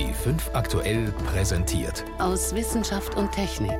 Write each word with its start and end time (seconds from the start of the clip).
B5 0.00 0.54
aktuell 0.54 1.12
präsentiert. 1.26 2.06
Aus 2.18 2.54
Wissenschaft 2.54 3.18
und 3.18 3.32
Technik. 3.32 3.78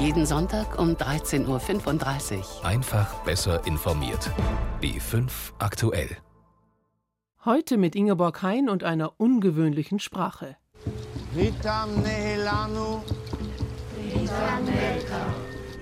Jeden 0.00 0.24
Sonntag 0.24 0.78
um 0.78 0.94
13.35 0.94 2.38
Uhr. 2.38 2.64
Einfach 2.64 3.12
besser 3.24 3.66
informiert. 3.66 4.30
B5 4.80 5.28
aktuell. 5.58 6.16
Heute 7.44 7.76
mit 7.76 7.94
Ingeborg 7.96 8.40
Hein 8.42 8.70
und 8.70 8.82
einer 8.82 9.20
ungewöhnlichen 9.20 9.98
Sprache. 9.98 10.56
Ritam 11.36 12.00
nehelanu. 12.00 13.02
Ritam 13.98 14.64
melka. 14.64 15.26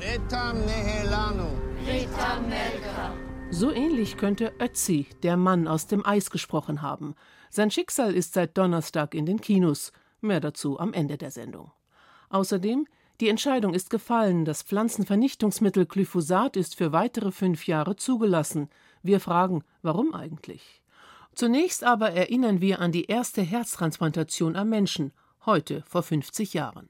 Ritam 0.00 0.66
nehelanu. 0.66 1.46
Ritam 1.86 2.48
melka. 2.48 3.12
So 3.52 3.70
ähnlich 3.70 4.16
könnte 4.16 4.52
Ötzi, 4.58 5.06
der 5.22 5.36
Mann 5.36 5.68
aus 5.68 5.86
dem 5.86 6.04
Eis, 6.04 6.30
gesprochen 6.30 6.82
haben. 6.82 7.14
Sein 7.50 7.70
Schicksal 7.70 8.14
ist 8.14 8.34
seit 8.34 8.56
Donnerstag 8.58 9.14
in 9.14 9.26
den 9.26 9.40
Kinos. 9.40 9.92
Mehr 10.20 10.40
dazu 10.40 10.78
am 10.78 10.92
Ende 10.92 11.16
der 11.16 11.30
Sendung. 11.30 11.72
Außerdem, 12.28 12.86
die 13.20 13.28
Entscheidung 13.28 13.72
ist 13.72 13.90
gefallen, 13.90 14.44
das 14.44 14.62
Pflanzenvernichtungsmittel 14.62 15.86
Glyphosat 15.86 16.56
ist 16.56 16.76
für 16.76 16.92
weitere 16.92 17.32
fünf 17.32 17.66
Jahre 17.66 17.96
zugelassen. 17.96 18.68
Wir 19.02 19.20
fragen, 19.20 19.62
warum 19.82 20.14
eigentlich? 20.14 20.82
Zunächst 21.34 21.84
aber 21.84 22.12
erinnern 22.12 22.60
wir 22.60 22.80
an 22.80 22.92
die 22.92 23.04
erste 23.04 23.42
Herztransplantation 23.42 24.56
am 24.56 24.68
Menschen, 24.68 25.12
heute 25.44 25.82
vor 25.86 26.02
50 26.02 26.54
Jahren. 26.54 26.88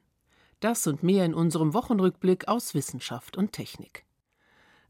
Das 0.60 0.86
und 0.86 1.02
mehr 1.02 1.24
in 1.24 1.34
unserem 1.34 1.74
Wochenrückblick 1.74 2.48
aus 2.48 2.74
Wissenschaft 2.74 3.36
und 3.36 3.52
Technik 3.52 4.05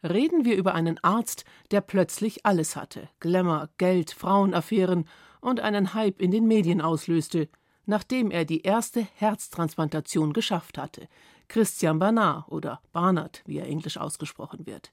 reden 0.06 0.44
wir 0.44 0.56
über 0.56 0.74
einen 0.74 0.98
Arzt, 1.02 1.44
der 1.70 1.80
plötzlich 1.80 2.46
alles 2.46 2.76
hatte: 2.76 3.08
Glamour, 3.20 3.68
Geld, 3.78 4.10
Frauenaffären 4.10 5.08
und 5.40 5.60
einen 5.60 5.94
Hype 5.94 6.20
in 6.20 6.30
den 6.30 6.46
Medien 6.46 6.80
auslöste, 6.80 7.48
nachdem 7.84 8.30
er 8.30 8.44
die 8.44 8.62
erste 8.62 9.06
Herztransplantation 9.14 10.32
geschafft 10.32 10.78
hatte. 10.78 11.08
Christian 11.48 11.98
Barnard 11.98 12.48
oder 12.48 12.80
Barnard, 12.92 13.42
wie 13.46 13.58
er 13.58 13.66
englisch 13.66 13.96
ausgesprochen 13.96 14.66
wird. 14.66 14.92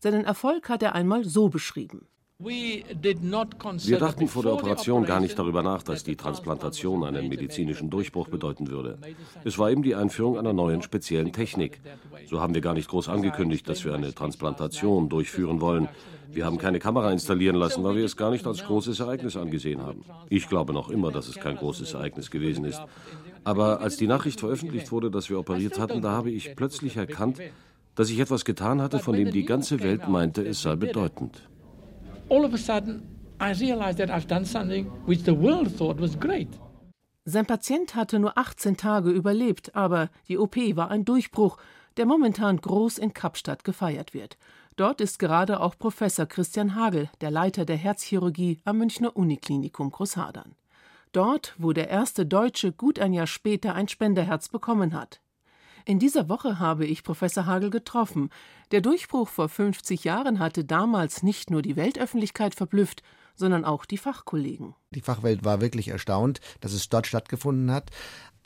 Seinen 0.00 0.24
Erfolg 0.24 0.68
hat 0.68 0.82
er 0.82 0.94
einmal 0.94 1.24
so 1.24 1.48
beschrieben. 1.48 2.06
Wir 2.40 3.98
dachten 3.98 4.28
vor 4.28 4.44
der 4.44 4.52
Operation 4.52 5.04
gar 5.04 5.18
nicht 5.18 5.36
darüber 5.36 5.64
nach, 5.64 5.82
dass 5.82 6.04
die 6.04 6.14
Transplantation 6.14 7.02
einen 7.02 7.28
medizinischen 7.28 7.90
Durchbruch 7.90 8.28
bedeuten 8.28 8.68
würde. 8.68 8.96
Es 9.42 9.58
war 9.58 9.72
eben 9.72 9.82
die 9.82 9.96
Einführung 9.96 10.38
einer 10.38 10.52
neuen 10.52 10.82
speziellen 10.82 11.32
Technik. 11.32 11.80
So 12.28 12.40
haben 12.40 12.54
wir 12.54 12.60
gar 12.60 12.74
nicht 12.74 12.88
groß 12.88 13.08
angekündigt, 13.08 13.68
dass 13.68 13.84
wir 13.84 13.92
eine 13.92 14.14
Transplantation 14.14 15.08
durchführen 15.08 15.60
wollen. 15.60 15.88
Wir 16.30 16.46
haben 16.46 16.58
keine 16.58 16.78
Kamera 16.78 17.10
installieren 17.10 17.56
lassen, 17.56 17.82
weil 17.82 17.96
wir 17.96 18.04
es 18.04 18.16
gar 18.16 18.30
nicht 18.30 18.46
als 18.46 18.62
großes 18.64 19.00
Ereignis 19.00 19.36
angesehen 19.36 19.82
haben. 19.82 20.04
Ich 20.28 20.48
glaube 20.48 20.72
noch 20.72 20.90
immer, 20.90 21.10
dass 21.10 21.26
es 21.26 21.40
kein 21.40 21.56
großes 21.56 21.94
Ereignis 21.94 22.30
gewesen 22.30 22.64
ist. 22.64 22.80
Aber 23.42 23.80
als 23.80 23.96
die 23.96 24.06
Nachricht 24.06 24.38
veröffentlicht 24.38 24.92
wurde, 24.92 25.10
dass 25.10 25.28
wir 25.28 25.40
operiert 25.40 25.80
hatten, 25.80 26.02
da 26.02 26.12
habe 26.12 26.30
ich 26.30 26.54
plötzlich 26.54 26.98
erkannt, 26.98 27.40
dass 27.96 28.10
ich 28.10 28.20
etwas 28.20 28.44
getan 28.44 28.80
hatte, 28.80 29.00
von 29.00 29.16
dem 29.16 29.32
die 29.32 29.44
ganze 29.44 29.80
Welt 29.80 30.06
meinte, 30.08 30.46
es 30.46 30.62
sei 30.62 30.76
bedeutend 30.76 31.42
all 32.28 32.44
of 32.44 32.54
a 32.54 32.58
sudden 32.58 33.02
I 33.40 33.52
realized 33.52 33.98
that 33.98 34.10
I've 34.10 34.26
done 34.26 34.44
something 34.44 34.86
which 35.06 35.24
the 35.24 35.32
world 35.32 35.76
thought 35.76 36.00
was 36.00 36.18
great. 36.18 36.48
Sein 37.24 37.46
Patient 37.46 37.94
hatte 37.94 38.18
nur 38.18 38.36
18 38.38 38.76
Tage 38.76 39.10
überlebt, 39.10 39.76
aber 39.76 40.08
die 40.28 40.38
OP 40.38 40.56
war 40.76 40.90
ein 40.90 41.04
Durchbruch, 41.04 41.58
der 41.98 42.06
momentan 42.06 42.56
groß 42.56 42.98
in 42.98 43.12
Kapstadt 43.12 43.64
gefeiert 43.64 44.14
wird. 44.14 44.38
Dort 44.76 45.00
ist 45.00 45.18
gerade 45.18 45.60
auch 45.60 45.76
Professor 45.78 46.26
Christian 46.26 46.74
Hagel, 46.74 47.10
der 47.20 47.30
Leiter 47.30 47.64
der 47.64 47.76
Herzchirurgie 47.76 48.60
am 48.64 48.78
Münchner 48.78 49.16
Uniklinikum 49.16 49.90
Großhadern. 49.90 50.54
Dort, 51.12 51.54
wo 51.58 51.72
der 51.72 51.88
erste 51.88 52.24
Deutsche 52.26 52.72
gut 52.72 52.98
ein 52.98 53.12
Jahr 53.12 53.26
später 53.26 53.74
ein 53.74 53.88
Spenderherz 53.88 54.48
bekommen 54.48 54.94
hat. 54.94 55.20
In 55.88 55.98
dieser 55.98 56.28
Woche 56.28 56.58
habe 56.58 56.84
ich 56.84 57.02
Professor 57.02 57.46
Hagel 57.46 57.70
getroffen. 57.70 58.28
Der 58.72 58.82
Durchbruch 58.82 59.26
vor 59.26 59.48
50 59.48 60.04
Jahren 60.04 60.38
hatte 60.38 60.62
damals 60.62 61.22
nicht 61.22 61.48
nur 61.48 61.62
die 61.62 61.76
Weltöffentlichkeit 61.76 62.54
verblüfft, 62.54 63.02
sondern 63.34 63.64
auch 63.64 63.86
die 63.86 63.96
Fachkollegen. 63.96 64.74
Die 64.90 65.00
Fachwelt 65.00 65.46
war 65.46 65.62
wirklich 65.62 65.88
erstaunt, 65.88 66.42
dass 66.60 66.74
es 66.74 66.90
dort 66.90 67.06
stattgefunden 67.06 67.70
hat. 67.70 67.90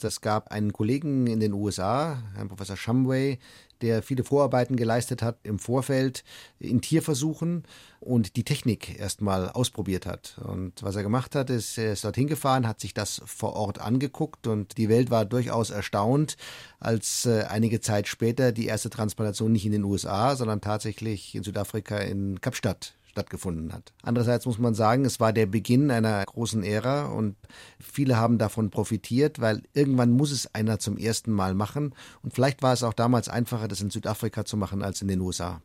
Es 0.05 0.21
gab 0.21 0.51
einen 0.53 0.73
Kollegen 0.73 1.27
in 1.27 1.41
den 1.41 1.53
USA, 1.53 2.23
Herrn 2.35 2.49
Professor 2.49 2.77
Shumway, 2.77 3.39
der 3.83 4.03
viele 4.03 4.25
Vorarbeiten 4.25 4.77
geleistet 4.77 5.23
hat 5.23 5.39
im 5.43 5.59
Vorfeld 5.59 6.25
in 6.59 6.81
Tierversuchen 6.81 7.65
und 8.01 8.37
die 8.37 8.45
Technik 8.45 8.99
erstmal 8.99 9.49
ausprobiert 9.49 10.07
hat. 10.07 10.39
Und 10.45 10.83
was 10.83 10.97
er 10.97 11.03
gemacht 11.03 11.35
hat, 11.35 11.51
ist, 11.51 11.77
er 11.79 11.93
ist 11.93 12.05
dorthin 12.05 12.29
gefahren, 12.29 12.67
hat 12.67 12.81
sich 12.81 12.95
das 12.95 13.23
vor 13.27 13.55
Ort 13.55 13.81
angeguckt 13.81 14.47
und 14.47 14.79
die 14.79 14.89
Welt 14.89 15.11
war 15.11 15.25
durchaus 15.25 15.71
erstaunt, 15.71 16.37
als 16.79 17.27
äh, 17.27 17.45
einige 17.49 17.81
Zeit 17.81 18.09
später 18.09 18.53
die 18.53 18.67
erste 18.67 18.91
Transplantation 18.91 19.53
nicht 19.53 19.67
in 19.67 19.73
den 19.73 19.85
USA, 19.85 20.37
sondern 20.37 20.61
tatsächlich 20.61 21.35
in 21.35 21.43
Südafrika 21.43 21.99
in 21.99 22.41
Kapstadt 22.41 22.95
stattgefunden 23.13 23.73
hat. 23.73 23.93
Andererseits 24.03 24.47
muss 24.47 24.59
man 24.59 24.75
sagen, 24.75 25.05
es 25.05 25.21
war 25.21 25.33
der 25.33 25.47
Beginn 25.47 25.91
einer 25.91 26.25
großen 26.25 26.65
Ära 26.65 27.07
und 27.07 27.37
viele 27.79 28.17
haben 28.17 28.39
davon 28.39 28.71
profitiert, 28.71 29.41
weil 29.41 29.63
irgendwann 29.75 30.11
muss 30.11 30.33
es 30.33 30.55
einer 30.55 30.79
zum 30.79 30.97
ersten 30.97 31.31
Mal 31.31 31.55
machen 31.55 31.95
und 32.23 32.35
vielleicht 32.35 32.63
war 32.63 32.73
es 32.73 32.83
auch 32.83 32.95
damals 32.95 33.29
einfacher, 33.29 33.69
das 33.69 33.81
in 33.81 33.91
Südafrika 33.91 34.45
zu 34.45 34.57
machen 34.57 34.83
als 34.83 35.03
in 35.03 35.09
den 35.09 35.21
USA. 35.21 35.63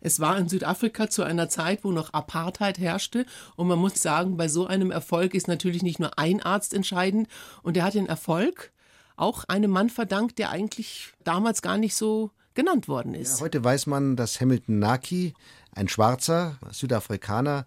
Es 0.00 0.20
war 0.20 0.38
in 0.38 0.48
Südafrika 0.48 1.10
zu 1.10 1.24
einer 1.24 1.48
Zeit, 1.48 1.82
wo 1.82 1.90
noch 1.90 2.12
Apartheid 2.12 2.78
herrschte. 2.78 3.26
Und 3.56 3.66
man 3.66 3.78
muss 3.78 3.94
sagen, 3.94 4.36
bei 4.36 4.46
so 4.46 4.66
einem 4.66 4.90
Erfolg 4.90 5.34
ist 5.34 5.48
natürlich 5.48 5.82
nicht 5.82 5.98
nur 5.98 6.18
ein 6.18 6.42
Arzt 6.42 6.74
entscheidend. 6.74 7.28
Und 7.62 7.76
er 7.76 7.84
hat 7.84 7.94
den 7.94 8.06
Erfolg 8.06 8.72
auch 9.16 9.44
einem 9.44 9.70
Mann 9.70 9.88
verdankt, 9.88 10.38
der 10.38 10.50
eigentlich 10.50 11.12
damals 11.24 11.62
gar 11.62 11.78
nicht 11.78 11.96
so 11.96 12.30
genannt 12.56 12.88
worden 12.88 13.14
ist. 13.14 13.38
Ja, 13.38 13.44
heute 13.44 13.62
weiß 13.62 13.86
man, 13.86 14.16
dass 14.16 14.40
Hamilton 14.40 14.80
Naki, 14.80 15.34
ein 15.72 15.88
schwarzer 15.88 16.58
Südafrikaner, 16.72 17.66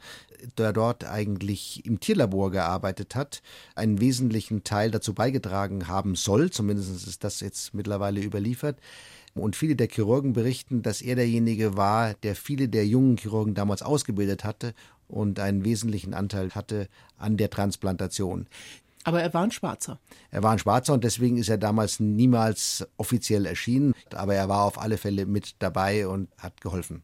der 0.57 0.73
dort 0.73 1.05
eigentlich 1.05 1.85
im 1.85 2.00
Tierlabor 2.00 2.51
gearbeitet 2.51 3.16
hat, 3.16 3.41
einen 3.75 4.01
wesentlichen 4.01 4.63
Teil 4.63 4.91
dazu 4.91 5.13
beigetragen 5.13 5.88
haben 5.88 6.16
soll, 6.16 6.49
zumindest 6.49 7.07
ist 7.07 7.23
das 7.23 7.39
jetzt 7.39 7.73
mittlerweile 7.73 8.22
überliefert. 8.22 8.78
Und 9.35 9.55
viele 9.55 9.75
der 9.75 9.88
Chirurgen 9.88 10.33
berichten, 10.33 10.81
dass 10.81 11.01
er 11.01 11.16
derjenige 11.16 11.78
war, 11.78 12.16
der 12.16 12.35
viele 12.35 12.67
der 12.67 12.88
jungen 12.88 13.17
Chirurgen 13.17 13.53
damals 13.53 13.83
ausgebildet 13.83 14.44
hatte 14.44 14.73
und 15.07 15.39
einen 15.39 15.63
wesentlichen 15.63 16.13
Anteil 16.13 16.51
hatte 16.55 16.89
an 17.17 17.38
der 17.38 17.49
Transplantation. 17.49 18.47
Aber 19.09 19.24
er 19.24 19.34
war 19.34 19.42
ein 19.42 19.50
Schwarzer. 19.50 20.00
Er 20.30 20.44
war 20.44 20.52
ein 20.52 20.59
Schwarzer 20.59 20.94
und 20.94 21.03
deswegen 21.03 21.38
ist 21.38 21.50
er 21.50 21.58
damals 21.58 22.00
niemals 22.00 22.88
offiziell 22.97 23.47
erschienen. 23.47 23.96
Aber 24.14 24.36
er 24.36 24.50
war 24.50 24.66
auf 24.66 24.80
alle 24.80 25.00
Fälle 25.00 25.25
mit 25.25 25.56
dabei 25.58 26.08
und 26.08 26.30
hat 26.38 26.62
geholfen. 26.62 27.02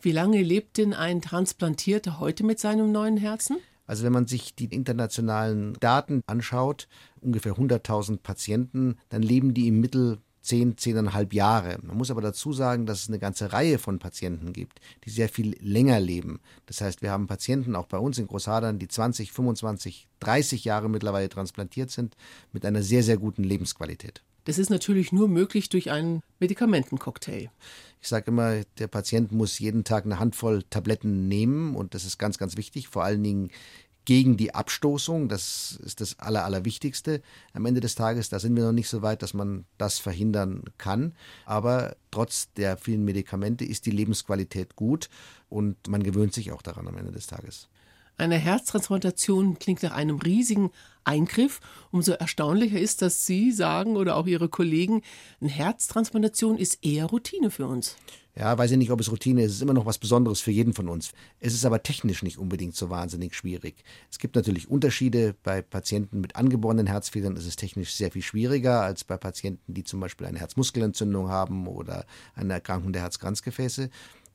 Wie 0.00 0.12
lange 0.12 0.40
lebt 0.44 0.78
denn 0.78 0.94
ein 0.94 1.20
Transplantierter 1.20 2.20
heute 2.20 2.44
mit 2.44 2.60
seinem 2.60 2.92
neuen 2.92 3.16
Herzen? 3.16 3.56
Also 3.84 4.04
wenn 4.04 4.12
man 4.12 4.28
sich 4.28 4.54
die 4.54 4.66
internationalen 4.66 5.74
Daten 5.80 6.22
anschaut, 6.28 6.86
ungefähr 7.20 7.54
100.000 7.54 8.18
Patienten, 8.18 8.96
dann 9.08 9.22
leben 9.22 9.52
die 9.52 9.66
im 9.66 9.80
Mittel 9.80 10.18
zehn, 10.42 10.76
zehneinhalb 10.76 11.32
Jahre. 11.32 11.78
Man 11.82 11.96
muss 11.96 12.10
aber 12.10 12.20
dazu 12.20 12.52
sagen, 12.52 12.86
dass 12.86 13.02
es 13.02 13.08
eine 13.08 13.18
ganze 13.18 13.52
Reihe 13.52 13.78
von 13.78 13.98
Patienten 13.98 14.52
gibt, 14.52 14.80
die 15.04 15.10
sehr 15.10 15.28
viel 15.28 15.56
länger 15.60 16.00
leben. 16.00 16.40
Das 16.66 16.80
heißt, 16.80 17.02
wir 17.02 17.10
haben 17.10 17.26
Patienten 17.26 17.76
auch 17.76 17.86
bei 17.86 17.98
uns 17.98 18.18
in 18.18 18.26
Großhadern, 18.26 18.78
die 18.78 18.88
20, 18.88 19.32
25, 19.32 20.08
30 20.20 20.64
Jahre 20.64 20.88
mittlerweile 20.88 21.28
transplantiert 21.28 21.90
sind, 21.90 22.16
mit 22.52 22.64
einer 22.64 22.82
sehr, 22.82 23.02
sehr 23.02 23.18
guten 23.18 23.44
Lebensqualität. 23.44 24.22
Das 24.44 24.58
ist 24.58 24.70
natürlich 24.70 25.12
nur 25.12 25.28
möglich 25.28 25.68
durch 25.68 25.90
einen 25.90 26.22
Medikamentencocktail. 26.38 27.50
Ich 28.00 28.08
sage 28.08 28.30
immer, 28.30 28.62
der 28.78 28.88
Patient 28.88 29.32
muss 29.32 29.58
jeden 29.58 29.84
Tag 29.84 30.06
eine 30.06 30.18
Handvoll 30.18 30.62
Tabletten 30.70 31.28
nehmen 31.28 31.76
und 31.76 31.94
das 31.94 32.04
ist 32.04 32.18
ganz, 32.18 32.38
ganz 32.38 32.56
wichtig, 32.56 32.88
vor 32.88 33.04
allen 33.04 33.22
Dingen 33.22 33.50
gegen 34.04 34.36
die 34.36 34.54
Abstoßung. 34.54 35.28
Das 35.28 35.78
ist 35.84 36.00
das 36.00 36.18
Aller, 36.18 36.44
Allerwichtigste 36.44 37.22
am 37.52 37.66
Ende 37.66 37.80
des 37.80 37.94
Tages. 37.94 38.28
Da 38.28 38.38
sind 38.38 38.56
wir 38.56 38.64
noch 38.64 38.72
nicht 38.72 38.88
so 38.88 39.02
weit, 39.02 39.22
dass 39.22 39.34
man 39.34 39.64
das 39.78 39.98
verhindern 39.98 40.64
kann. 40.78 41.14
Aber 41.44 41.96
trotz 42.10 42.52
der 42.54 42.76
vielen 42.76 43.04
Medikamente 43.04 43.64
ist 43.64 43.86
die 43.86 43.90
Lebensqualität 43.90 44.76
gut 44.76 45.08
und 45.48 45.88
man 45.88 46.02
gewöhnt 46.02 46.34
sich 46.34 46.52
auch 46.52 46.62
daran 46.62 46.88
am 46.88 46.96
Ende 46.96 47.12
des 47.12 47.26
Tages. 47.26 47.68
Eine 48.20 48.36
Herztransplantation 48.36 49.58
klingt 49.58 49.82
nach 49.82 49.92
einem 49.92 50.18
riesigen 50.18 50.72
Eingriff. 51.04 51.60
Umso 51.90 52.12
erstaunlicher 52.12 52.78
ist, 52.78 53.00
dass 53.00 53.24
Sie 53.24 53.50
sagen 53.50 53.96
oder 53.96 54.14
auch 54.16 54.26
Ihre 54.26 54.50
Kollegen, 54.50 55.00
eine 55.40 55.48
Herztransplantation 55.48 56.58
ist 56.58 56.84
eher 56.84 57.06
Routine 57.06 57.50
für 57.50 57.66
uns. 57.66 57.96
Ja, 58.36 58.56
weiß 58.56 58.72
ich 58.72 58.76
nicht, 58.76 58.90
ob 58.90 59.00
es 59.00 59.10
Routine 59.10 59.42
ist. 59.42 59.52
Es 59.52 59.56
ist 59.56 59.62
immer 59.62 59.72
noch 59.72 59.86
was 59.86 59.98
Besonderes 59.98 60.40
für 60.40 60.50
jeden 60.50 60.74
von 60.74 60.88
uns. 60.88 61.12
Es 61.40 61.54
ist 61.54 61.64
aber 61.64 61.82
technisch 61.82 62.22
nicht 62.22 62.36
unbedingt 62.36 62.76
so 62.76 62.90
wahnsinnig 62.90 63.34
schwierig. 63.34 63.82
Es 64.10 64.18
gibt 64.18 64.36
natürlich 64.36 64.68
Unterschiede. 64.68 65.34
Bei 65.42 65.62
Patienten 65.62 66.20
mit 66.20 66.36
angeborenen 66.36 66.86
Herzfehlern 66.86 67.36
ist 67.36 67.46
es 67.46 67.56
technisch 67.56 67.94
sehr 67.94 68.10
viel 68.10 68.22
schwieriger 68.22 68.82
als 68.82 69.02
bei 69.02 69.16
Patienten, 69.16 69.72
die 69.72 69.82
zum 69.82 69.98
Beispiel 69.98 70.26
eine 70.26 70.38
Herzmuskelentzündung 70.38 71.30
haben 71.30 71.66
oder 71.66 72.04
eine 72.34 72.52
Erkrankung 72.52 72.92
der 72.92 73.02
Herzkranzgefäße. 73.02 73.88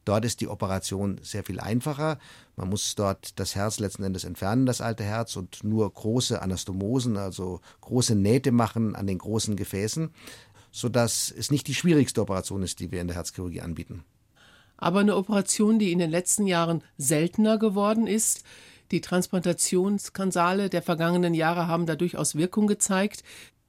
Dort 0.05 0.23
ist 0.23 0.39
die 0.39 0.47
Operation 0.47 1.19
sehr 1.23 1.43
viel 1.43 1.59
einfacher. 1.59 2.19
Man 2.55 2.69
muss 2.69 2.93
dort 2.95 3.39
das 3.39 3.55
Herz 3.55 3.79
letzten 3.79 4.03
Endes 4.03 4.23
entfernen, 4.23 4.67
das 4.67 4.79
alte 4.79 5.03
Herz, 5.03 5.35
und 5.35 5.63
nur 5.63 5.91
große 5.91 6.41
Anastomosen, 6.41 7.17
also 7.17 7.59
große 7.81 8.15
Nähte 8.15 8.51
machen 8.51 8.95
an 8.95 9.07
den 9.07 9.17
großen 9.17 9.55
Gefäßen, 9.55 10.11
sodass 10.71 11.33
es 11.35 11.51
nicht 11.51 11.67
die 11.67 11.73
schwierigste 11.73 12.21
Operation 12.21 12.61
ist, 12.61 12.79
die 12.79 12.91
wir 12.91 13.01
in 13.01 13.07
der 13.07 13.17
Herzchirurgie 13.17 13.61
anbieten. 13.61 14.05
Aber 14.77 14.99
eine 14.99 15.15
Operation, 15.15 15.79
die 15.79 15.91
in 15.91 15.99
den 15.99 16.11
letzten 16.11 16.45
Jahren 16.45 16.83
seltener 16.97 17.57
geworden 17.57 18.07
ist, 18.07 18.43
die 18.91 19.01
Transplantationsskandale 19.01 20.69
der 20.69 20.83
vergangenen 20.83 21.33
Jahre 21.33 21.67
haben 21.67 21.87
da 21.87 21.95
durchaus 21.95 22.35
Wirkung 22.35 22.67
gezeigt. 22.67 23.23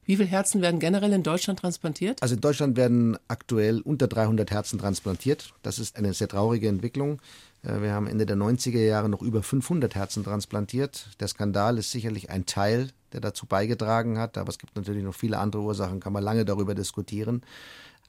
Wie 0.07 0.15
viele 0.15 0.29
Herzen 0.29 0.63
werden 0.63 0.79
generell 0.79 1.13
in 1.13 1.25
Deutschland 1.25 1.59
transplantiert? 1.59 2.23
Also 2.23 2.37
in 2.37 2.41
Deutschland 2.41 2.77
werden 2.77 3.19
aktuell 3.27 3.81
unter 3.81 4.07
300 4.07 4.53
Herzen 4.53 4.79
transplantiert. 4.79 5.53
Das 5.63 5.81
ist 5.81 5.97
eine 5.97 6.15
sehr 6.15 6.29
traurige 6.29 6.69
Entwicklung. 6.69 7.21
Äh, 7.65 7.83
wir 7.83 7.93
haben 7.93 8.07
Ende 8.07 8.25
der 8.25 8.37
90er 8.37 8.79
Jahre 8.79 9.09
noch 9.09 9.21
über 9.21 9.43
500 9.43 9.97
Herzen 9.97 10.23
transplantiert. 10.23 11.09
Der 11.19 11.27
Skandal 11.27 11.77
ist 11.79 11.91
sicherlich 11.91 12.31
ein 12.31 12.47
Teil, 12.47 12.91
der 13.13 13.21
dazu 13.21 13.47
beigetragen 13.47 14.17
hat, 14.17 14.39
aber 14.39 14.49
es 14.49 14.59
gibt 14.59 14.77
natürlich 14.77 15.03
noch 15.03 15.15
viele 15.15 15.39
andere 15.39 15.63
Ursachen, 15.63 15.99
kann 15.99 16.13
man 16.13 16.23
lange 16.23 16.45
darüber 16.45 16.77
diskutieren. 16.77 17.43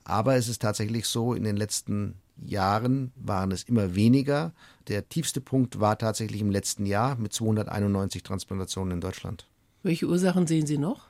Aber 0.04 0.36
es 0.36 0.48
ist 0.48 0.62
tatsächlich 0.62 1.08
so, 1.08 1.34
in 1.34 1.44
den 1.44 1.58
letzten 1.58 2.14
Jahren 2.46 3.12
waren 3.16 3.52
es 3.52 3.64
immer 3.64 3.96
weniger. 3.96 4.54
Der 4.88 5.10
tiefste 5.10 5.42
Punkt 5.42 5.80
war 5.80 5.98
tatsächlich 5.98 6.42
im 6.42 6.52
letzten 6.52 6.86
Jahr 6.86 7.16
mit 7.18 7.34
291 7.34 8.22
Transplantationen 8.22 8.94
in 8.94 9.02
Deutschland. 9.02 9.48
Welche 9.82 10.06
Ursachen 10.06 10.46
sehen 10.46 10.68
Sie 10.68 10.78
noch? 10.78 11.08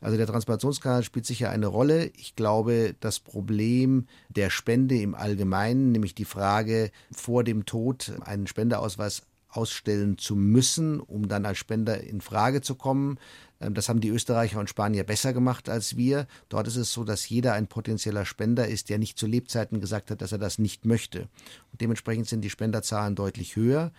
Also 0.00 0.16
der 0.16 0.26
Transplantationskanal 0.26 1.02
spielt 1.02 1.26
sicher 1.26 1.50
eine 1.50 1.66
Rolle. 1.66 2.10
Ich 2.16 2.36
glaube, 2.36 2.94
das 3.00 3.18
Problem 3.18 4.06
der 4.28 4.50
Spende 4.50 4.96
im 5.00 5.14
Allgemeinen, 5.14 5.92
nämlich 5.92 6.14
die 6.14 6.24
Frage, 6.24 6.90
vor 7.10 7.44
dem 7.44 7.66
Tod 7.66 8.12
einen 8.20 8.46
Spendeausweis 8.46 9.22
ausstellen 9.48 10.18
zu 10.18 10.36
müssen, 10.36 11.00
um 11.00 11.26
dann 11.26 11.46
als 11.46 11.58
Spender 11.58 12.02
in 12.02 12.20
Frage 12.20 12.60
zu 12.60 12.74
kommen. 12.74 13.18
Ähm, 13.60 13.74
das 13.74 13.88
haben 13.88 14.00
die 14.00 14.10
Österreicher 14.10 14.60
und 14.60 14.68
Spanier 14.68 15.04
besser 15.04 15.32
gemacht 15.32 15.68
als 15.68 15.96
wir. 15.96 16.26
Dort 16.48 16.68
ist 16.68 16.76
es 16.76 16.92
so, 16.92 17.04
dass 17.04 17.28
jeder 17.28 17.54
ein 17.54 17.66
potenzieller 17.66 18.26
Spender 18.26 18.68
ist, 18.68 18.90
der 18.90 18.98
nicht 18.98 19.18
zu 19.18 19.26
Lebzeiten 19.26 19.80
gesagt 19.80 20.10
hat, 20.10 20.20
dass 20.20 20.32
er 20.32 20.38
das 20.38 20.58
nicht 20.58 20.84
möchte. 20.84 21.28
Und 21.72 21.80
dementsprechend 21.80 22.28
sind 22.28 22.42
die 22.42 22.50
Spenderzahlen 22.50 23.14
deutlich 23.14 23.56
höher. 23.56 23.92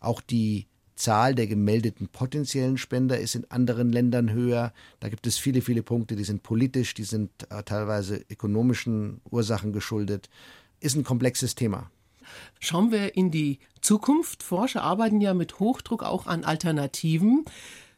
Auch 0.00 0.20
die 0.20 0.66
Zahl 0.98 1.34
der 1.34 1.46
gemeldeten 1.46 2.08
potenziellen 2.08 2.76
Spender 2.76 3.18
ist 3.18 3.34
in 3.34 3.50
anderen 3.50 3.92
Ländern 3.92 4.30
höher. 4.30 4.72
Da 5.00 5.08
gibt 5.08 5.26
es 5.26 5.38
viele, 5.38 5.62
viele 5.62 5.82
Punkte, 5.82 6.16
die 6.16 6.24
sind 6.24 6.42
politisch, 6.42 6.94
die 6.94 7.04
sind 7.04 7.30
äh, 7.50 7.62
teilweise 7.62 8.24
ökonomischen 8.28 9.20
Ursachen 9.30 9.72
geschuldet. 9.72 10.28
Ist 10.80 10.96
ein 10.96 11.04
komplexes 11.04 11.54
Thema. 11.54 11.90
Schauen 12.60 12.90
wir 12.90 13.16
in 13.16 13.30
die 13.30 13.58
Zukunft. 13.80 14.42
Forscher 14.42 14.82
arbeiten 14.82 15.20
ja 15.20 15.34
mit 15.34 15.60
Hochdruck 15.60 16.02
auch 16.02 16.26
an 16.26 16.44
Alternativen 16.44 17.44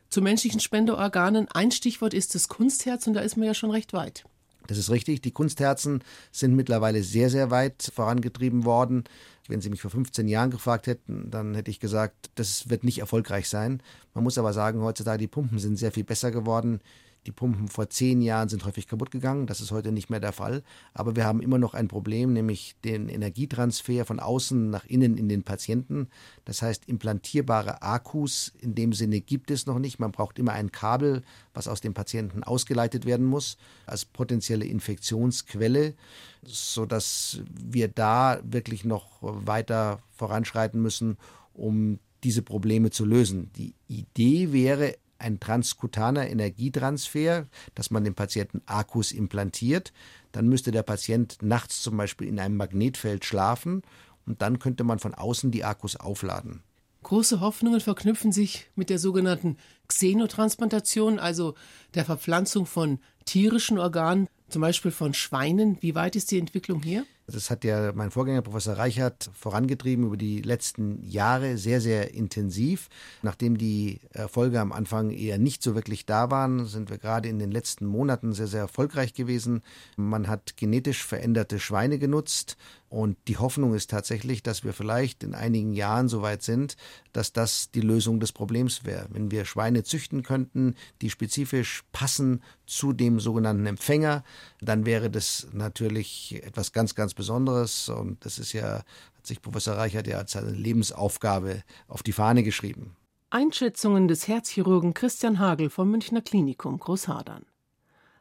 zu 0.08 0.22
menschlichen 0.22 0.60
Spendeorganen. 0.60 1.48
Ein 1.48 1.70
Stichwort 1.70 2.14
ist 2.14 2.34
das 2.34 2.48
Kunstherz 2.48 3.06
und 3.06 3.14
da 3.14 3.20
ist 3.20 3.36
man 3.36 3.46
ja 3.46 3.54
schon 3.54 3.70
recht 3.70 3.92
weit. 3.92 4.24
Das 4.70 4.78
ist 4.78 4.90
richtig. 4.90 5.20
Die 5.20 5.32
Kunstherzen 5.32 6.04
sind 6.30 6.54
mittlerweile 6.54 7.02
sehr, 7.02 7.28
sehr 7.28 7.50
weit 7.50 7.90
vorangetrieben 7.92 8.64
worden. 8.64 9.02
Wenn 9.48 9.60
Sie 9.60 9.68
mich 9.68 9.82
vor 9.82 9.90
15 9.90 10.28
Jahren 10.28 10.52
gefragt 10.52 10.86
hätten, 10.86 11.28
dann 11.28 11.56
hätte 11.56 11.72
ich 11.72 11.80
gesagt, 11.80 12.30
das 12.36 12.70
wird 12.70 12.84
nicht 12.84 13.00
erfolgreich 13.00 13.48
sein. 13.48 13.82
Man 14.14 14.22
muss 14.22 14.38
aber 14.38 14.52
sagen, 14.52 14.80
heutzutage 14.80 15.18
die 15.18 15.26
Pumpen 15.26 15.58
sind 15.58 15.76
sehr 15.76 15.90
viel 15.90 16.04
besser 16.04 16.30
geworden. 16.30 16.80
Die 17.26 17.32
Pumpen 17.32 17.68
vor 17.68 17.90
zehn 17.90 18.22
Jahren 18.22 18.48
sind 18.48 18.64
häufig 18.64 18.86
kaputt 18.88 19.10
gegangen. 19.10 19.46
Das 19.46 19.60
ist 19.60 19.72
heute 19.72 19.92
nicht 19.92 20.08
mehr 20.08 20.20
der 20.20 20.32
Fall. 20.32 20.62
Aber 20.94 21.16
wir 21.16 21.24
haben 21.26 21.42
immer 21.42 21.58
noch 21.58 21.74
ein 21.74 21.86
Problem, 21.86 22.32
nämlich 22.32 22.76
den 22.82 23.10
Energietransfer 23.10 24.06
von 24.06 24.20
außen 24.20 24.70
nach 24.70 24.86
innen 24.86 25.18
in 25.18 25.28
den 25.28 25.42
Patienten. 25.42 26.08
Das 26.46 26.62
heißt, 26.62 26.86
implantierbare 26.86 27.82
Akkus 27.82 28.52
in 28.58 28.74
dem 28.74 28.94
Sinne 28.94 29.20
gibt 29.20 29.50
es 29.50 29.66
noch 29.66 29.78
nicht. 29.78 29.98
Man 29.98 30.12
braucht 30.12 30.38
immer 30.38 30.52
ein 30.52 30.72
Kabel, 30.72 31.22
was 31.52 31.68
aus 31.68 31.82
dem 31.82 31.92
Patienten 31.92 32.42
ausgeleitet 32.42 33.04
werden 33.04 33.26
muss, 33.26 33.58
als 33.84 34.06
potenzielle 34.06 34.64
Infektionsquelle, 34.64 35.94
sodass 36.42 37.42
wir 37.52 37.88
da 37.88 38.40
wirklich 38.44 38.84
noch 38.86 39.18
weiter 39.20 40.00
voranschreiten 40.12 40.80
müssen, 40.80 41.18
um 41.52 41.98
diese 42.24 42.42
Probleme 42.42 42.90
zu 42.90 43.04
lösen. 43.04 43.50
Die 43.56 43.74
Idee 43.88 44.52
wäre, 44.52 44.96
ein 45.20 45.40
transkutaner 45.40 46.28
Energietransfer, 46.28 47.46
dass 47.74 47.90
man 47.90 48.04
dem 48.04 48.14
Patienten 48.14 48.62
Akkus 48.66 49.12
implantiert. 49.12 49.92
Dann 50.32 50.48
müsste 50.48 50.70
der 50.70 50.82
Patient 50.82 51.38
nachts 51.42 51.82
zum 51.82 51.96
Beispiel 51.96 52.28
in 52.28 52.40
einem 52.40 52.56
Magnetfeld 52.56 53.24
schlafen 53.24 53.82
und 54.26 54.42
dann 54.42 54.58
könnte 54.58 54.84
man 54.84 54.98
von 54.98 55.14
außen 55.14 55.50
die 55.50 55.64
Akkus 55.64 55.96
aufladen. 55.96 56.62
Große 57.02 57.40
Hoffnungen 57.40 57.80
verknüpfen 57.80 58.30
sich 58.30 58.70
mit 58.74 58.90
der 58.90 58.98
sogenannten 58.98 59.56
Xenotransplantation, 59.88 61.18
also 61.18 61.54
der 61.94 62.04
Verpflanzung 62.04 62.66
von 62.66 62.98
tierischen 63.24 63.78
Organen, 63.78 64.28
zum 64.48 64.60
Beispiel 64.60 64.90
von 64.90 65.14
Schweinen. 65.14 65.78
Wie 65.80 65.94
weit 65.94 66.14
ist 66.14 66.30
die 66.30 66.38
Entwicklung 66.38 66.82
hier? 66.82 67.06
Das 67.32 67.50
hat 67.50 67.64
ja 67.64 67.92
mein 67.94 68.10
Vorgänger 68.10 68.42
Professor 68.42 68.74
Reichert 68.74 69.30
vorangetrieben 69.34 70.06
über 70.06 70.16
die 70.16 70.42
letzten 70.42 71.02
Jahre 71.04 71.56
sehr, 71.56 71.80
sehr 71.80 72.14
intensiv. 72.14 72.88
Nachdem 73.22 73.56
die 73.56 74.00
Erfolge 74.12 74.60
am 74.60 74.72
Anfang 74.72 75.10
eher 75.10 75.38
nicht 75.38 75.62
so 75.62 75.74
wirklich 75.74 76.06
da 76.06 76.30
waren, 76.30 76.66
sind 76.66 76.90
wir 76.90 76.98
gerade 76.98 77.28
in 77.28 77.38
den 77.38 77.50
letzten 77.50 77.86
Monaten 77.86 78.32
sehr, 78.32 78.46
sehr 78.46 78.60
erfolgreich 78.60 79.14
gewesen. 79.14 79.62
Man 79.96 80.28
hat 80.28 80.56
genetisch 80.56 81.04
veränderte 81.04 81.58
Schweine 81.58 81.98
genutzt 81.98 82.56
und 82.90 83.16
die 83.28 83.36
Hoffnung 83.36 83.72
ist 83.72 83.88
tatsächlich, 83.88 84.42
dass 84.42 84.64
wir 84.64 84.72
vielleicht 84.72 85.22
in 85.22 85.32
einigen 85.32 85.74
Jahren 85.74 86.08
so 86.08 86.22
weit 86.22 86.42
sind, 86.42 86.76
dass 87.12 87.32
das 87.32 87.70
die 87.70 87.82
Lösung 87.82 88.18
des 88.18 88.32
Problems 88.32 88.84
wäre. 88.84 89.06
Wenn 89.10 89.30
wir 89.30 89.44
Schweine 89.44 89.84
züchten 89.84 90.24
könnten, 90.24 90.74
die 91.00 91.08
spezifisch 91.08 91.84
passen 91.92 92.42
zu 92.66 92.92
dem 92.92 93.20
sogenannten 93.20 93.66
Empfänger, 93.66 94.24
dann 94.60 94.86
wäre 94.86 95.08
das 95.08 95.46
natürlich 95.52 96.42
etwas 96.42 96.72
ganz, 96.72 96.96
ganz 96.96 97.14
Besonderes. 97.20 97.88
Und 97.88 98.24
das 98.24 98.38
ist 98.38 98.52
ja, 98.52 98.82
hat 99.16 99.26
sich 99.26 99.42
Professor 99.42 99.76
Reichert 99.76 100.06
ja 100.06 100.18
als 100.18 100.32
seine 100.32 100.52
Lebensaufgabe 100.52 101.62
auf 101.86 102.02
die 102.02 102.12
Fahne 102.12 102.42
geschrieben. 102.42 102.96
Einschätzungen 103.28 104.08
des 104.08 104.26
Herzchirurgen 104.26 104.94
Christian 104.94 105.38
Hagel 105.38 105.70
vom 105.70 105.90
Münchner 105.90 106.22
Klinikum 106.22 106.78
Großhadern. 106.78 107.44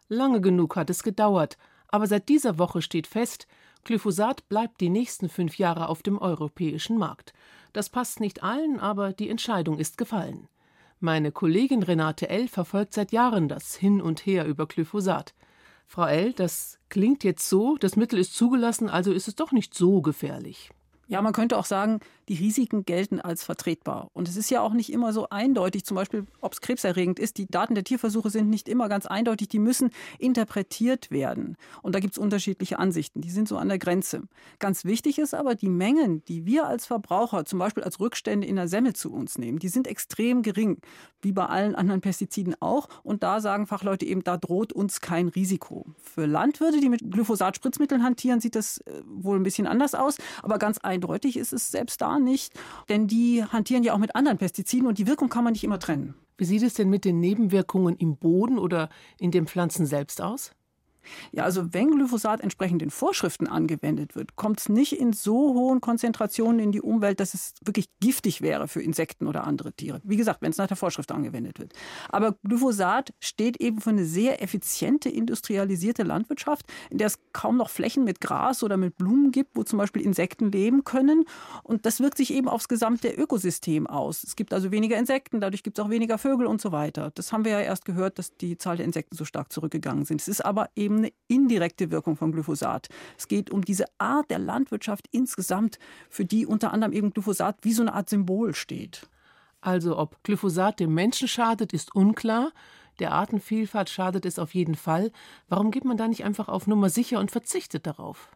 Lange 0.10 0.42
genug 0.42 0.76
hat 0.76 0.90
es 0.90 1.02
gedauert, 1.02 1.58
aber 1.88 2.08
seit 2.08 2.30
dieser 2.30 2.60
Woche 2.60 2.82
steht 2.82 3.08
fest, 3.08 3.48
Glyphosat 3.86 4.48
bleibt 4.50 4.82
die 4.82 4.90
nächsten 4.90 5.30
fünf 5.30 5.58
Jahre 5.58 5.88
auf 5.88 6.04
dem 6.04 6.20
europäischen 6.20 6.98
Markt. 6.98 7.34
Das 7.74 7.90
passt 7.90 8.20
nicht 8.20 8.44
allen, 8.44 8.80
aber 8.80 9.14
die 9.14 9.30
Entscheidung 9.30 9.80
ist 9.80 9.98
gefallen. 9.98 10.48
Meine 11.00 11.32
Kollegin 11.32 11.84
Renate 11.84 12.28
L. 12.30 12.50
verfolgt 12.50 12.94
seit 12.94 13.14
Jahren 13.14 13.48
das 13.48 13.76
Hin 13.76 14.02
und 14.02 14.26
Her 14.26 14.46
über 14.46 14.68
Glyphosat. 14.68 15.34
Frau 15.92 16.06
L., 16.06 16.34
das 16.34 16.78
klingt 16.90 17.24
jetzt 17.24 17.50
so, 17.50 17.76
das 17.76 17.96
Mittel 17.96 18.20
ist 18.20 18.36
zugelassen, 18.36 18.90
also 18.90 19.12
ist 19.12 19.28
es 19.28 19.34
doch 19.34 19.52
nicht 19.52 19.74
so 19.74 20.04
gefährlich. 20.04 20.70
Ja, 21.10 21.24
man 21.24 21.34
könnte 21.34 21.58
auch 21.58 21.66
sagen, 21.66 22.02
die 22.28 22.36
Risiken 22.36 22.86
gelten 22.86 23.20
als 23.20 23.44
vertretbar. 23.44 24.12
Und 24.14 24.28
es 24.28 24.38
ist 24.38 24.52
ja 24.52 24.62
auch 24.62 24.74
nicht 24.74 24.94
immer 24.94 25.12
so 25.12 25.28
eindeutig, 25.30 25.84
zum 25.84 25.96
Beispiel, 25.96 26.28
ob 26.40 26.54
es 26.54 26.62
krebserregend 26.62 27.18
ist. 27.18 27.40
Die 27.40 27.48
Daten 27.48 27.74
der 27.74 27.84
Tierversuche 27.84 28.30
sind 28.30 28.48
nicht 28.48 28.70
immer 28.70 28.88
ganz 28.90 29.08
eindeutig, 29.08 29.50
die 29.50 29.58
müssen 29.58 29.90
interpretiert 30.20 31.10
werden. 31.10 31.58
Und 31.82 31.96
da 31.96 32.00
gibt 32.00 32.14
es 32.14 32.20
unterschiedliche 32.20 32.78
Ansichten, 32.78 33.22
die 33.22 33.32
sind 33.32 33.48
so 33.48 33.58
an 33.58 33.70
der 33.70 33.80
Grenze. 33.80 34.22
Ganz 34.60 34.86
wichtig 34.86 35.18
ist 35.18 35.34
aber, 35.34 35.56
die 35.56 35.70
Mengen, 35.70 36.24
die 36.26 36.46
wir 36.46 36.68
als 36.68 36.86
Verbraucher 36.86 37.44
zum 37.44 37.58
Beispiel 37.58 37.84
als 37.84 38.00
Rückstände 38.00 38.46
in 38.46 38.58
der 38.58 38.68
Semmel 38.68 38.94
zu 38.94 39.12
uns 39.12 39.40
nehmen, 39.40 39.58
die 39.58 39.70
sind 39.70 39.88
extrem 39.88 40.44
gering, 40.44 40.78
wie 41.24 41.32
bei 41.32 41.48
allen 41.48 41.74
anderen 41.74 42.02
Pestiziden 42.02 42.56
auch. 42.60 42.88
Und 43.02 43.24
da 43.24 43.42
sagen 43.42 43.66
Fachleute 43.66 44.06
eben, 44.06 44.24
da 44.24 44.38
droht 44.38 44.74
uns 44.74 45.02
kein 45.02 45.28
Risiko. 45.30 45.88
Für 45.98 46.28
Landwirte, 46.28 46.80
die 46.80 46.90
mit 46.90 47.02
Glyphosat-Spritzmitteln 47.02 48.04
hantieren, 48.04 48.40
sieht 48.40 48.56
das 48.56 48.78
äh, 48.82 49.02
wohl 49.06 49.38
ein 49.38 49.44
bisschen 49.44 49.66
anders 49.66 49.96
aus. 49.96 50.18
Aber 50.44 50.60
ganz 50.60 50.78
ist 51.04 51.54
es 51.54 51.72
selbst 51.72 52.02
da 52.02 52.20
nicht, 52.20 52.54
denn 52.90 53.08
die 53.08 53.44
hantieren 53.44 53.84
ja 53.84 53.94
auch 53.94 53.98
mit 53.98 54.16
anderen 54.16 54.38
Pestiziden 54.38 54.88
und 54.88 54.98
die 54.98 55.08
Wirkung 55.08 55.30
kann 55.30 55.44
man 55.44 55.54
nicht 55.54 55.64
immer 55.64 55.80
trennen. 55.80 56.16
Wie 56.38 56.46
sieht 56.46 56.64
es 56.64 56.74
denn 56.74 56.90
mit 56.90 57.06
den 57.06 57.20
Nebenwirkungen 57.20 57.98
im 57.98 58.16
Boden 58.18 58.60
oder 58.60 58.90
in 59.20 59.32
den 59.32 59.46
Pflanzen 59.46 59.86
selbst 59.86 60.22
aus? 60.22 60.52
Ja, 61.32 61.44
also 61.44 61.74
wenn 61.74 61.92
Glyphosat 61.92 62.42
entsprechend 62.42 62.82
in 62.82 62.90
Vorschriften 62.90 63.48
angewendet 63.48 64.16
wird, 64.16 64.36
kommt 64.36 64.60
es 64.60 64.70
nicht 64.70 64.94
in 64.94 65.14
so 65.14 65.54
hohen 65.54 65.82
Konzentrationen 65.82 66.60
in 66.60 66.72
die 66.72 66.82
Umwelt, 66.82 67.20
dass 67.20 67.34
es 67.34 67.54
wirklich 67.64 67.90
giftig 68.00 68.42
wäre 68.42 68.68
für 68.68 68.82
Insekten 68.82 69.28
oder 69.28 69.46
andere 69.46 69.74
Tiere. 69.74 70.02
Wie 70.04 70.18
gesagt, 70.18 70.42
wenn 70.42 70.52
es 70.52 70.58
nach 70.58 70.68
der 70.68 70.78
Vorschrift 70.78 71.12
angewendet 71.12 71.60
wird. 71.60 71.74
Aber 72.10 72.36
Glyphosat 72.44 73.14
steht 73.20 73.58
eben 73.62 73.82
für 73.82 73.92
eine 73.92 74.06
sehr 74.06 74.42
effiziente 74.42 75.10
industrialisierte 75.10 76.04
Landwirtschaft, 76.04 76.66
in 76.90 76.98
der 76.98 77.08
es 77.08 77.20
kaum 77.34 77.58
noch 77.58 77.70
Flächen 77.70 78.04
mit 78.04 78.22
Gras 78.22 78.64
oder 78.64 78.78
mit 78.78 78.98
Blumen 78.98 79.32
gibt, 79.32 79.56
wo 79.56 79.64
zum 79.64 79.78
Beispiel 79.78 80.02
Insekten 80.02 80.52
leben 80.52 80.84
können. 80.84 81.26
Und 81.64 81.86
das 81.86 82.00
wirkt 82.00 82.18
sich 82.18 82.34
eben 82.34 82.48
aufs 82.48 82.68
gesamte 82.68 83.10
Ökosystem 83.10 83.88
aus. 83.88 84.24
Es 84.24 84.36
gibt 84.36 84.54
also 84.54 84.72
weniger 84.72 84.98
Insekten, 84.98 85.40
dadurch 85.40 85.64
gibt 85.64 85.78
es 85.78 85.86
auch 85.86 85.90
weniger 85.90 86.18
Vögel 86.18 86.48
und 86.48 86.62
so 86.62 86.72
weiter. 86.72 87.12
Das 87.16 87.32
haben 87.32 87.46
wir 87.46 87.52
ja 87.52 87.62
erst 87.62 87.86
gehört, 87.86 88.20
dass 88.20 88.36
die 88.38 88.58
Zahl 88.58 88.78
der 88.78 88.86
Insekten 88.86 89.16
so 89.16 89.26
stark 89.26 89.52
zurückgegangen 89.52 90.06
sind. 90.06 90.22
Es 90.22 90.28
ist 90.28 90.44
aber 90.44 90.70
eben 90.76 90.89
eben 90.90 90.98
eine 90.98 91.14
indirekte 91.28 91.92
Wirkung 91.92 92.18
von 92.18 92.32
Glyphosat. 92.32 92.88
Es 93.18 93.28
geht 93.28 93.52
um 93.52 93.64
diese 93.64 93.86
Art 93.98 94.30
der 94.30 94.40
Landwirtschaft 94.40 95.08
insgesamt, 95.12 95.80
für 96.10 96.26
die 96.26 96.46
unter 96.46 96.74
anderem 96.74 96.94
eben 96.94 97.12
Glyphosat 97.12 97.58
wie 97.62 97.74
so 97.74 97.84
eine 97.84 97.94
Art 97.94 98.10
Symbol 98.10 98.54
steht. 98.56 99.08
Also 99.62 99.98
ob 99.98 100.22
Glyphosat 100.24 100.80
dem 100.80 100.94
Menschen 100.94 101.28
schadet, 101.28 101.74
ist 101.74 101.94
unklar. 101.96 102.52
Der 103.00 103.14
Artenvielfalt 103.14 103.90
schadet 103.90 104.26
es 104.26 104.40
auf 104.40 104.54
jeden 104.54 104.76
Fall. 104.76 105.12
Warum 105.48 105.72
geht 105.72 105.86
man 105.86 105.98
da 105.98 106.08
nicht 106.08 106.24
einfach 106.26 106.50
auf 106.50 106.68
Nummer 106.68 106.90
sicher 106.90 107.20
und 107.20 107.32
verzichtet 107.32 107.86
darauf? 107.86 108.30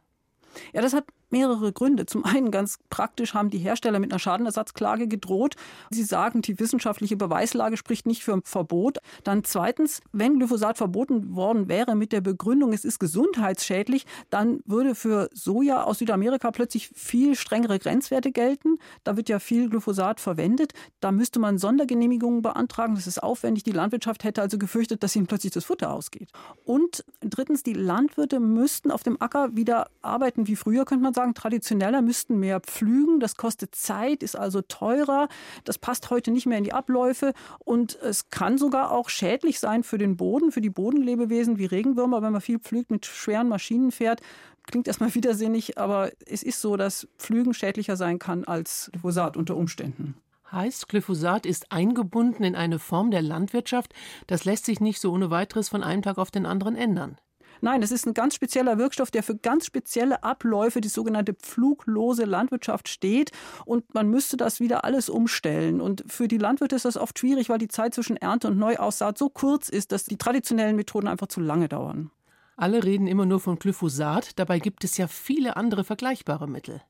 Ja, 0.74 0.81
das 0.81 0.93
hat 0.93 1.05
mehrere 1.34 1.74
Gründe. 1.74 2.06
Zum 2.06 2.24
einen 2.24 2.52
ganz 2.52 2.78
praktisch 2.90 3.34
haben 3.34 3.50
die 3.50 3.58
Hersteller 3.58 4.00
mit 4.00 4.12
einer 4.12 4.20
Schadenersatzklage 4.20 5.08
gedroht. 5.08 5.56
Sie 5.90 6.04
sagen, 6.04 6.44
die 6.44 6.60
wissenschaftliche 6.60 7.18
Beweislage 7.18 7.75
spricht 7.75 8.06
nicht 8.06 8.24
für 8.24 8.34
ein 8.34 8.44
Verbot. 8.46 9.00
Dann 9.24 9.44
zweitens, 9.44 10.02
wenn 10.12 10.38
Glyphosat 10.38 10.78
verboten 10.78 11.36
worden 11.36 11.68
wäre 11.68 11.96
mit 11.96 12.12
der 12.12 12.22
Begründung, 12.22 12.72
es 12.72 12.86
ist 12.86 13.00
gesundheitsschädlich, 13.00 14.06
dann 14.30 14.60
würde 14.66 14.94
für 14.94 15.28
Soja 15.34 15.84
aus 15.84 15.98
Südamerika 15.98 16.52
plötzlich 16.52 16.92
viel 16.94 17.36
strengere 17.36 17.80
Grenzwerte 17.80 18.32
gelten. 18.32 18.78
Da 19.04 19.18
wird 19.18 19.28
ja 19.28 19.40
viel 19.40 19.70
Glyphosat 19.70 20.20
verwendet. 20.20 20.74
Da 21.00 21.12
müsste 21.12 21.40
man 21.40 21.58
Sondergenehmigungen 21.58 22.44
beantragen. 22.44 22.94
Das 22.94 23.08
ist 23.08 23.24
aufwendig. 23.24 23.63
Die 23.63 23.72
Landwirtschaft 23.72 24.24
hätte 24.24 24.44
also 24.44 24.60
gefürchtet, 24.60 25.02
dass 25.02 25.16
ihnen 25.16 25.25
plötzlich 25.25 25.54
das 25.54 25.66
Futter 25.66 25.92
ausgeht. 25.92 26.30
Und 26.63 27.04
drittens, 27.22 27.63
die 27.63 27.74
Landwirte 27.74 28.40
müssten 28.40 28.92
auf 28.92 29.02
dem 29.02 29.20
Acker 29.20 29.56
wieder 29.56 29.88
arbeiten 30.04 30.46
wie 30.48 30.56
früher, 30.56 30.86
könnte 30.86 31.04
man 31.04 31.13
sagen 31.13 31.23
sagen, 31.24 31.34
traditioneller 31.34 32.01
müssten 32.01 32.39
mehr 32.39 32.60
pflügen. 32.60 33.20
Das 33.20 33.36
kostet 33.36 33.75
Zeit, 33.75 34.24
ist 34.24 34.36
also 34.36 34.62
teurer. 34.62 35.27
Das 35.63 35.77
passt 35.77 36.10
heute 36.10 36.32
nicht 36.32 36.46
mehr 36.46 36.58
in 36.58 36.63
die 36.63 36.74
Abläufe. 36.74 37.34
Und 37.60 37.96
es 38.01 38.30
kann 38.30 38.58
sogar 38.58 38.92
auch 38.92 39.10
schädlich 39.10 39.60
sein 39.60 39.84
für 39.84 39.98
den 39.98 40.18
Boden, 40.18 40.51
für 40.51 40.62
die 40.62 40.70
Bodenlebewesen 40.70 41.58
wie 41.58 41.65
Regenwürmer, 41.65 42.22
wenn 42.22 42.34
man 42.34 42.42
viel 42.42 42.60
pflügt, 42.60 42.92
mit 42.92 43.06
schweren 43.06 43.48
Maschinen 43.48 43.92
fährt. 43.92 44.22
Klingt 44.68 44.88
erstmal 44.88 45.13
widersinnig, 45.15 45.77
aber 45.77 46.12
es 46.25 46.44
ist 46.44 46.62
so, 46.62 46.77
dass 46.77 47.08
Pflügen 47.18 47.53
schädlicher 47.53 47.96
sein 47.96 48.20
kann 48.20 48.44
als 48.44 48.89
Glyphosat 48.92 49.38
unter 49.38 49.56
Umständen. 49.56 50.15
Heißt, 50.51 50.88
Glyphosat 50.88 51.48
ist 51.48 51.72
eingebunden 51.72 52.44
in 52.44 52.56
eine 52.56 52.77
Form 52.77 53.10
der 53.10 53.24
Landwirtschaft. 53.24 53.92
Das 54.27 54.46
lässt 54.46 54.65
sich 54.65 54.80
nicht 54.80 55.01
so 55.01 55.12
ohne 55.12 55.32
weiteres 55.32 55.70
von 55.70 55.82
einem 55.84 56.03
Tag 56.03 56.20
auf 56.20 56.30
den 56.30 56.46
anderen 56.46 56.75
ändern. 56.75 57.18
Nein, 57.63 57.82
es 57.82 57.93
ist 57.93 58.05
ein 58.05 58.13
ganz 58.13 58.36
spezieller 58.36 58.77
Wirkstoff, 58.77 59.10
der 59.10 59.24
für 59.24 59.38
ganz 59.38 59.65
spezielle 59.65 60.22
Abläufe, 60.22 60.82
die 60.82 60.89
sogenannte 60.89 61.34
pfluglose 61.34 62.25
Landwirtschaft 62.25 62.89
steht. 62.89 63.32
Und 63.63 63.93
man 63.93 64.10
müsste 64.10 64.36
das 64.36 64.60
wieder 64.60 64.84
alles 64.84 65.08
umstellen. 65.08 65.79
Und 65.79 66.03
für 66.05 66.27
die 66.27 66.38
Landwirte 66.38 66.75
ist 66.75 66.84
das 66.84 66.98
oft 66.98 67.17
schwierig, 67.17 67.48
weil 67.48 67.60
die 67.60 67.70
Zeit 67.70 67.93
zwischen 67.93 68.17
Ernte 68.17 68.50
und 68.50 68.58
Neuaussaat 68.58 69.17
so 69.17 69.29
kurz 69.29 69.70
ist, 69.70 69.93
dass 69.93 70.03
die 70.03 70.17
traditionellen 70.17 70.75
Methoden 70.75 71.08
einfach 71.08 71.27
zu 71.27 71.39
lange 71.39 71.70
dauern. 71.70 72.12
Alle 72.58 72.84
reden 72.84 73.08
immer 73.08 73.25
nur 73.25 73.39
von 73.39 73.58
Glyphosat, 73.58 74.38
dabei 74.38 74.60
gibt 74.60 74.84
es 74.84 74.98
ja 74.98 75.08
viele 75.08 75.55
andere 75.55 75.86
vergleichbare 75.86 76.50
Mittel. 76.50 76.82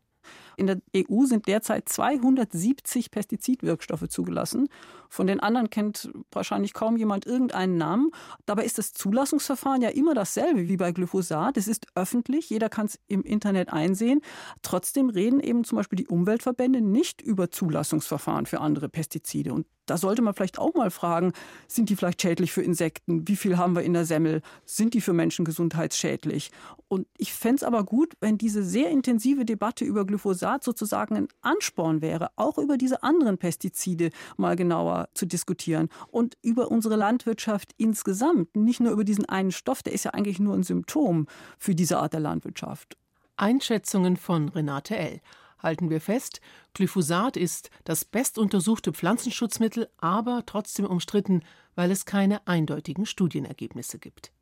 In 0.57 0.67
der 0.67 0.81
EU 0.95 1.25
sind 1.25 1.47
derzeit 1.47 1.89
270 1.89 3.11
Pestizidwirkstoffe 3.11 4.07
zugelassen. 4.07 4.69
Von 5.09 5.27
den 5.27 5.39
anderen 5.39 5.69
kennt 5.69 6.11
wahrscheinlich 6.31 6.73
kaum 6.73 6.97
jemand 6.97 7.25
irgendeinen 7.25 7.77
Namen. 7.77 8.11
Dabei 8.45 8.65
ist 8.65 8.77
das 8.77 8.93
Zulassungsverfahren 8.93 9.81
ja 9.81 9.89
immer 9.89 10.13
dasselbe 10.13 10.67
wie 10.67 10.77
bei 10.77 10.91
Glyphosat. 10.91 11.57
Es 11.57 11.67
ist 11.67 11.87
öffentlich, 11.95 12.49
jeder 12.49 12.69
kann 12.69 12.87
es 12.87 12.99
im 13.07 13.23
Internet 13.23 13.71
einsehen. 13.71 14.21
Trotzdem 14.61 15.09
reden 15.09 15.39
eben 15.39 15.63
zum 15.63 15.77
Beispiel 15.77 15.97
die 15.97 16.07
Umweltverbände 16.07 16.81
nicht 16.81 17.21
über 17.21 17.51
Zulassungsverfahren 17.51 18.45
für 18.45 18.59
andere 18.59 18.89
Pestizide. 18.89 19.53
Und 19.53 19.67
da 19.85 19.97
sollte 19.97 20.21
man 20.21 20.33
vielleicht 20.33 20.59
auch 20.59 20.73
mal 20.73 20.91
fragen, 20.91 21.33
sind 21.67 21.89
die 21.89 21.95
vielleicht 21.95 22.21
schädlich 22.21 22.51
für 22.51 22.61
Insekten? 22.61 23.27
Wie 23.27 23.35
viel 23.35 23.57
haben 23.57 23.75
wir 23.75 23.83
in 23.83 23.93
der 23.93 24.05
Semmel? 24.05 24.41
Sind 24.65 24.93
die 24.93 25.01
für 25.01 25.13
Menschen 25.13 25.45
gesundheitsschädlich? 25.45 26.51
Und 26.87 27.07
ich 27.17 27.33
fände 27.33 27.57
es 27.57 27.63
aber 27.63 27.83
gut, 27.83 28.13
wenn 28.21 28.37
diese 28.37 28.63
sehr 28.63 28.89
intensive 28.89 29.45
Debatte 29.45 29.85
über 29.85 30.05
Glyphosat 30.05 30.63
sozusagen 30.63 31.15
ein 31.15 31.27
Ansporn 31.41 32.01
wäre, 32.01 32.29
auch 32.35 32.57
über 32.57 32.77
diese 32.77 33.03
anderen 33.03 33.37
Pestizide 33.37 34.11
mal 34.37 34.55
genauer 34.55 35.09
zu 35.13 35.25
diskutieren 35.25 35.89
und 36.11 36.37
über 36.41 36.71
unsere 36.71 36.95
Landwirtschaft 36.95 37.73
insgesamt, 37.77 38.55
nicht 38.55 38.79
nur 38.79 38.91
über 38.91 39.03
diesen 39.03 39.25
einen 39.25 39.51
Stoff, 39.51 39.83
der 39.83 39.93
ist 39.93 40.05
ja 40.05 40.11
eigentlich 40.11 40.39
nur 40.39 40.55
ein 40.55 40.63
Symptom 40.63 41.27
für 41.57 41.75
diese 41.75 41.97
Art 41.97 42.13
der 42.13 42.19
Landwirtschaft. 42.19 42.97
Einschätzungen 43.35 44.15
von 44.15 44.49
Renate 44.49 44.95
L. 44.95 45.19
Halten 45.63 45.89
wir 45.89 46.01
fest, 46.01 46.41
Glyphosat 46.73 47.37
ist 47.37 47.69
das 47.85 48.03
bestuntersuchte 48.03 48.91
Pflanzenschutzmittel, 48.91 49.89
aber 49.97 50.43
trotzdem 50.45 50.85
umstritten, 50.85 51.41
weil 51.73 51.89
es 51.89 52.05
keine 52.05 52.45
eindeutigen 52.47 53.05
Studienergebnisse 53.05 53.97
gibt. 53.97 54.33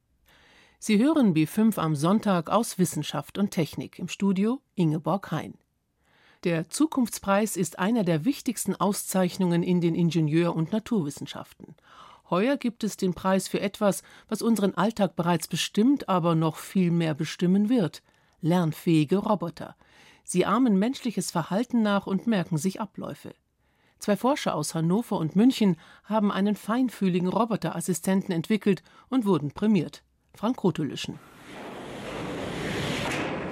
Sie 0.79 0.97
hören 0.97 1.35
B5 1.35 1.77
am 1.77 1.95
Sonntag 1.95 2.49
aus 2.49 2.79
Wissenschaft 2.79 3.37
und 3.37 3.51
Technik 3.51 3.99
im 3.99 4.07
Studio 4.07 4.61
Ingeborg 4.73 5.31
Hein. 5.31 5.53
Der 6.43 6.69
Zukunftspreis 6.69 7.55
ist 7.55 7.77
einer 7.77 8.03
der 8.03 8.25
wichtigsten 8.25 8.75
Auszeichnungen 8.75 9.61
in 9.61 9.79
den 9.79 9.93
Ingenieur- 9.93 10.55
und 10.55 10.71
Naturwissenschaften. 10.71 11.75
Heuer 12.31 12.57
gibt 12.57 12.83
es 12.83 12.97
den 12.97 13.13
Preis 13.13 13.47
für 13.47 13.59
etwas, 13.59 14.01
was 14.27 14.41
unseren 14.41 14.73
Alltag 14.73 15.15
bereits 15.15 15.47
bestimmt, 15.47 16.09
aber 16.09 16.33
noch 16.33 16.55
viel 16.55 16.89
mehr 16.89 17.13
bestimmen 17.13 17.69
wird 17.69 18.01
lernfähige 18.41 19.17
Roboter. 19.17 19.75
Sie 20.33 20.45
ahmen 20.45 20.79
menschliches 20.79 21.29
Verhalten 21.29 21.81
nach 21.81 22.07
und 22.07 22.25
merken 22.25 22.57
sich 22.57 22.79
Abläufe. 22.79 23.33
Zwei 23.99 24.15
Forscher 24.15 24.55
aus 24.55 24.73
Hannover 24.73 25.17
und 25.17 25.35
München 25.35 25.75
haben 26.05 26.31
einen 26.31 26.55
feinfühligen 26.55 27.27
Roboterassistenten 27.27 28.33
entwickelt 28.33 28.81
und 29.09 29.25
wurden 29.25 29.51
prämiert. 29.51 30.03
Frank 30.33 30.55
Kotulischen. 30.55 31.19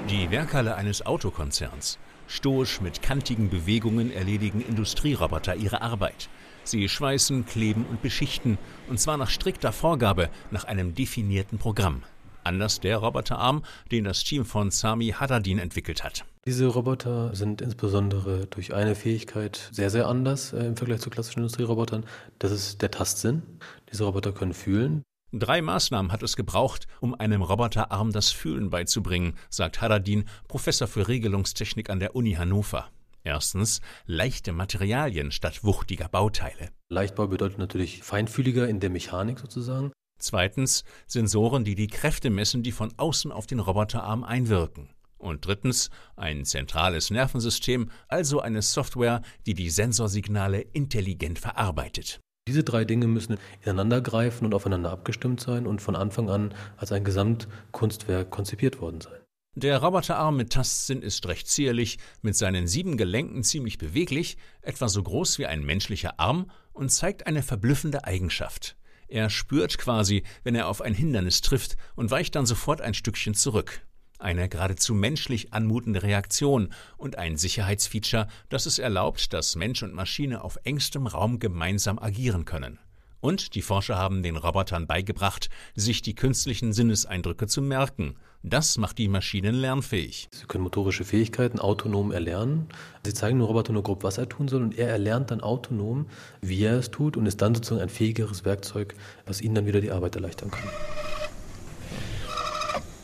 Die 0.09 0.31
Werkhalle 0.31 0.75
eines 0.75 1.05
Autokonzerns. 1.05 1.99
Stoisch 2.29 2.79
mit 2.79 3.01
kantigen 3.01 3.49
Bewegungen 3.49 4.09
erledigen 4.09 4.61
Industrieroboter 4.61 5.57
ihre 5.57 5.81
Arbeit. 5.81 6.29
Sie 6.63 6.87
schweißen, 6.87 7.45
kleben 7.45 7.85
und 7.89 8.01
beschichten, 8.01 8.57
und 8.87 9.01
zwar 9.01 9.17
nach 9.17 9.29
strikter 9.29 9.73
Vorgabe, 9.73 10.29
nach 10.49 10.63
einem 10.63 10.95
definierten 10.95 11.57
Programm. 11.57 12.03
Anders 12.45 12.79
der 12.79 12.99
Roboterarm, 12.99 13.65
den 13.91 14.05
das 14.05 14.23
Team 14.23 14.45
von 14.45 14.71
Sami 14.71 15.09
Haddadin 15.09 15.59
entwickelt 15.59 16.05
hat. 16.05 16.23
Diese 16.49 16.65
Roboter 16.65 17.35
sind 17.35 17.61
insbesondere 17.61 18.47
durch 18.47 18.73
eine 18.73 18.95
Fähigkeit 18.95 19.69
sehr, 19.71 19.91
sehr 19.91 20.07
anders 20.07 20.51
äh, 20.51 20.65
im 20.65 20.75
Vergleich 20.75 20.99
zu 20.99 21.11
klassischen 21.11 21.41
Industrierobotern. 21.41 22.07
Das 22.39 22.51
ist 22.51 22.81
der 22.81 22.89
Tastsinn. 22.89 23.43
Diese 23.91 24.05
Roboter 24.05 24.31
können 24.31 24.55
fühlen. 24.55 25.03
Drei 25.31 25.61
Maßnahmen 25.61 26.11
hat 26.11 26.23
es 26.23 26.35
gebraucht, 26.35 26.87
um 27.01 27.13
einem 27.13 27.43
Roboterarm 27.43 28.11
das 28.11 28.31
Fühlen 28.31 28.71
beizubringen, 28.71 29.35
sagt 29.51 29.79
Haddadin, 29.79 30.25
Professor 30.47 30.87
für 30.87 31.07
Regelungstechnik 31.07 31.91
an 31.91 31.99
der 31.99 32.15
Uni 32.15 32.33
Hannover. 32.33 32.89
Erstens 33.23 33.79
leichte 34.07 34.51
Materialien 34.51 35.31
statt 35.31 35.63
wuchtiger 35.63 36.09
Bauteile. 36.09 36.69
Leichtbau 36.89 37.27
bedeutet 37.27 37.59
natürlich 37.59 38.01
feinfühliger 38.01 38.67
in 38.67 38.79
der 38.79 38.89
Mechanik 38.89 39.37
sozusagen. 39.37 39.91
Zweitens 40.17 40.83
Sensoren, 41.05 41.63
die 41.63 41.75
die 41.75 41.85
Kräfte 41.85 42.31
messen, 42.31 42.63
die 42.63 42.71
von 42.71 42.91
außen 42.97 43.31
auf 43.31 43.45
den 43.45 43.59
Roboterarm 43.59 44.23
einwirken. 44.23 44.89
Und 45.19 45.45
drittens 45.45 45.91
ein 46.15 46.45
zentrales 46.45 47.11
Nervensystem, 47.11 47.91
also 48.07 48.39
eine 48.39 48.63
Software, 48.63 49.21
die 49.45 49.53
die 49.53 49.69
Sensorsignale 49.69 50.61
intelligent 50.61 51.37
verarbeitet. 51.37 52.19
Diese 52.47 52.63
drei 52.63 52.83
Dinge 52.83 53.05
müssen 53.05 53.37
ineinandergreifen 53.61 54.47
und 54.47 54.55
aufeinander 54.55 54.89
abgestimmt 54.89 55.39
sein 55.39 55.67
und 55.67 55.83
von 55.83 55.95
Anfang 55.95 56.31
an 56.31 56.55
als 56.77 56.91
ein 56.91 57.03
Gesamtkunstwerk 57.03 58.31
konzipiert 58.31 58.81
worden 58.81 59.01
sein. 59.01 59.19
Der 59.55 59.77
Roboterarm 59.79 60.37
mit 60.37 60.53
Tastsinn 60.53 61.01
ist 61.01 61.27
recht 61.27 61.47
zierlich, 61.47 61.99
mit 62.21 62.35
seinen 62.35 62.65
sieben 62.65 62.97
Gelenken 62.97 63.43
ziemlich 63.43 63.77
beweglich, 63.77 64.37
etwa 64.61 64.87
so 64.87 65.03
groß 65.03 65.37
wie 65.37 65.47
ein 65.47 65.63
menschlicher 65.63 66.19
Arm 66.19 66.49
und 66.71 66.89
zeigt 66.89 67.27
eine 67.27 67.43
verblüffende 67.43 68.05
Eigenschaft. 68.05 68.77
Er 69.09 69.29
spürt 69.29 69.77
quasi, 69.77 70.23
wenn 70.43 70.55
er 70.55 70.67
auf 70.67 70.81
ein 70.81 70.93
Hindernis 70.93 71.41
trifft 71.41 71.77
und 71.95 72.09
weicht 72.09 72.35
dann 72.35 72.45
sofort 72.45 72.79
ein 72.79 72.93
Stückchen 72.93 73.33
zurück. 73.33 73.81
Eine 74.19 74.49
geradezu 74.49 74.93
menschlich 74.93 75.53
anmutende 75.53 76.03
Reaktion 76.03 76.73
und 76.97 77.17
ein 77.17 77.37
Sicherheitsfeature, 77.37 78.27
das 78.49 78.65
es 78.65 78.77
erlaubt, 78.77 79.31
dass 79.31 79.55
Mensch 79.55 79.81
und 79.81 79.93
Maschine 79.93 80.43
auf 80.43 80.59
engstem 80.65 81.07
Raum 81.07 81.39
gemeinsam 81.39 81.97
agieren 81.97 82.43
können. 82.43 82.79
Und 83.21 83.55
die 83.55 83.61
Forscher 83.61 83.97
haben 83.97 84.21
den 84.21 84.35
Robotern 84.35 84.87
beigebracht, 84.87 85.49
sich 85.73 86.01
die 86.01 86.15
künstlichen 86.15 86.73
Sinneseindrücke 86.73 87.47
zu 87.47 87.61
merken. 87.61 88.15
Das 88.43 88.77
macht 88.77 88.97
die 88.97 89.07
Maschinen 89.07 89.55
lernfähig. 89.55 90.27
Sie 90.31 90.45
können 90.47 90.65
motorische 90.65 91.05
Fähigkeiten 91.05 91.59
autonom 91.59 92.11
erlernen. 92.11 92.67
Sie 93.05 93.13
zeigen 93.13 93.39
dem 93.39 93.45
Roboter 93.45 93.71
nur 93.71 93.83
grob, 93.83 94.03
was 94.03 94.17
er 94.17 94.27
tun 94.27 94.49
soll, 94.49 94.63
und 94.63 94.77
er 94.77 94.89
erlernt 94.89 95.31
dann 95.31 95.39
autonom, 95.39 96.07
wie 96.41 96.61
er 96.63 96.79
es 96.79 96.91
tut, 96.91 97.15
und 97.15 97.25
ist 97.25 97.41
dann 97.41 97.55
sozusagen 97.55 97.81
ein 97.81 97.89
fähigeres 97.89 98.43
Werkzeug, 98.43 98.95
was 99.25 99.41
ihnen 99.41 99.55
dann 99.55 99.65
wieder 99.65 99.79
die 99.79 99.91
Arbeit 99.91 100.15
erleichtern 100.15 100.51
kann. 100.51 100.69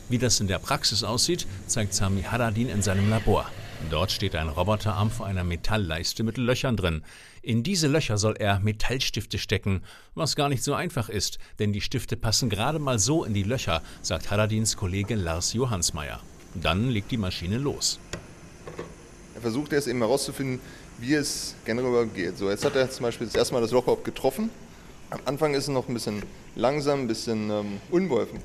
Wie 0.08 0.18
das 0.18 0.38
in 0.38 0.46
der 0.46 0.60
Praxis 0.60 1.02
aussieht, 1.02 1.48
zeigt 1.66 1.92
Sami 1.92 2.22
Haddadin 2.22 2.68
in 2.68 2.80
seinem 2.80 3.10
Labor. 3.10 3.50
Dort 3.90 4.12
steht 4.12 4.36
ein 4.36 4.48
Roboterarm 4.48 5.10
vor 5.10 5.26
einer 5.26 5.42
Metallleiste 5.42 6.22
mit 6.22 6.38
Löchern 6.38 6.76
drin. 6.76 7.02
In 7.42 7.64
diese 7.64 7.88
Löcher 7.88 8.16
soll 8.16 8.36
er 8.38 8.60
Metallstifte 8.60 9.38
stecken, 9.38 9.82
was 10.14 10.36
gar 10.36 10.48
nicht 10.48 10.62
so 10.62 10.74
einfach 10.74 11.08
ist, 11.08 11.38
denn 11.58 11.72
die 11.72 11.80
Stifte 11.80 12.16
passen 12.16 12.50
gerade 12.50 12.78
mal 12.78 13.00
so 13.00 13.24
in 13.24 13.34
die 13.34 13.42
Löcher, 13.42 13.82
sagt 14.00 14.30
Haradins 14.30 14.76
Kollege 14.76 15.16
Lars 15.16 15.52
Johansmeier. 15.54 16.20
Dann 16.54 16.88
legt 16.88 17.10
die 17.10 17.16
Maschine 17.16 17.58
los. 17.58 17.98
Er 19.34 19.40
versucht 19.40 19.72
erst 19.72 19.88
eben 19.88 19.98
herauszufinden, 19.98 20.60
wie 20.98 21.14
es 21.14 21.56
generell 21.64 22.06
geht. 22.06 22.38
So, 22.38 22.48
jetzt 22.48 22.64
hat 22.64 22.76
er 22.76 22.88
zum 22.90 23.02
Beispiel 23.02 23.26
das 23.26 23.34
erste 23.34 23.54
Mal 23.54 23.60
das 23.60 23.72
Loch 23.72 23.82
überhaupt 23.82 24.04
getroffen. 24.04 24.50
Am 25.10 25.20
Anfang 25.24 25.54
ist 25.54 25.64
es 25.64 25.68
noch 25.68 25.88
ein 25.88 25.94
bisschen 25.94 26.22
langsam, 26.54 27.00
ein 27.00 27.08
bisschen 27.08 27.50
ähm, 27.50 27.80
unbeholfen. 27.90 28.40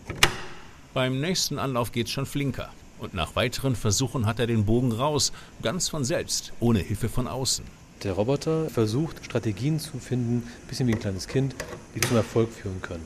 Beim 0.93 1.21
nächsten 1.21 1.57
Anlauf 1.57 1.93
geht 1.93 2.07
es 2.07 2.12
schon 2.12 2.25
flinker. 2.25 2.69
Und 3.00 3.13
nach 3.13 3.38
weiteren 3.38 3.77
Versuchen 3.77 4.25
hat 4.25 4.39
er 4.39 4.48
den 4.48 4.65
Bogen 4.65 4.91
raus, 4.91 5.31
ganz 5.62 5.88
von 5.88 6.03
selbst, 6.03 6.51
ohne 6.60 6.79
Hilfe 6.79 7.07
von 7.07 7.29
außen. 7.29 7.63
Der 8.03 8.12
Roboter 8.12 8.69
versucht 8.69 9.24
Strategien 9.24 9.79
zu 9.79 10.00
finden, 10.00 10.43
ein 10.45 10.67
bisschen 10.67 10.88
wie 10.88 10.93
ein 10.93 11.00
kleines 11.00 11.29
Kind, 11.29 11.55
die 11.95 12.01
zum 12.01 12.17
Erfolg 12.17 12.51
führen 12.51 12.81
können. 12.81 13.05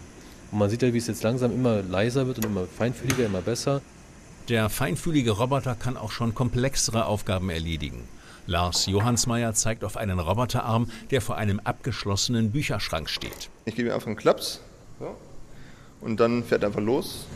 Und 0.51 0.57
man 0.57 0.69
sieht 0.71 0.81
ja, 0.81 0.93
wie 0.93 0.97
es 0.97 1.05
jetzt 1.05 1.21
langsam 1.21 1.53
immer 1.53 1.83
leiser 1.83 2.25
wird 2.25 2.37
und 2.37 2.45
immer 2.45 2.65
feinfühliger, 2.65 3.25
immer 3.25 3.41
besser. 3.41 3.81
Der 4.49 4.69
feinfühlige 4.69 5.31
Roboter 5.31 5.75
kann 5.75 5.95
auch 5.95 6.11
schon 6.11 6.33
komplexere 6.33 7.05
Aufgaben 7.05 7.51
erledigen. 7.51 8.07
Lars 8.47 8.87
Johansmeier 8.87 9.53
zeigt 9.53 9.83
auf 9.83 9.95
einen 9.95 10.19
Roboterarm, 10.19 10.89
der 11.11 11.21
vor 11.21 11.37
einem 11.37 11.59
abgeschlossenen 11.63 12.51
Bücherschrank 12.51 13.09
steht. 13.09 13.49
Ich 13.65 13.75
gebe 13.75 13.89
ihm 13.89 13.93
einfach 13.93 14.07
einen 14.07 14.15
Klaps 14.15 14.59
so, 14.99 15.15
und 16.01 16.19
dann 16.19 16.43
fährt 16.43 16.63
er 16.63 16.67
einfach 16.67 16.81
los. 16.81 17.27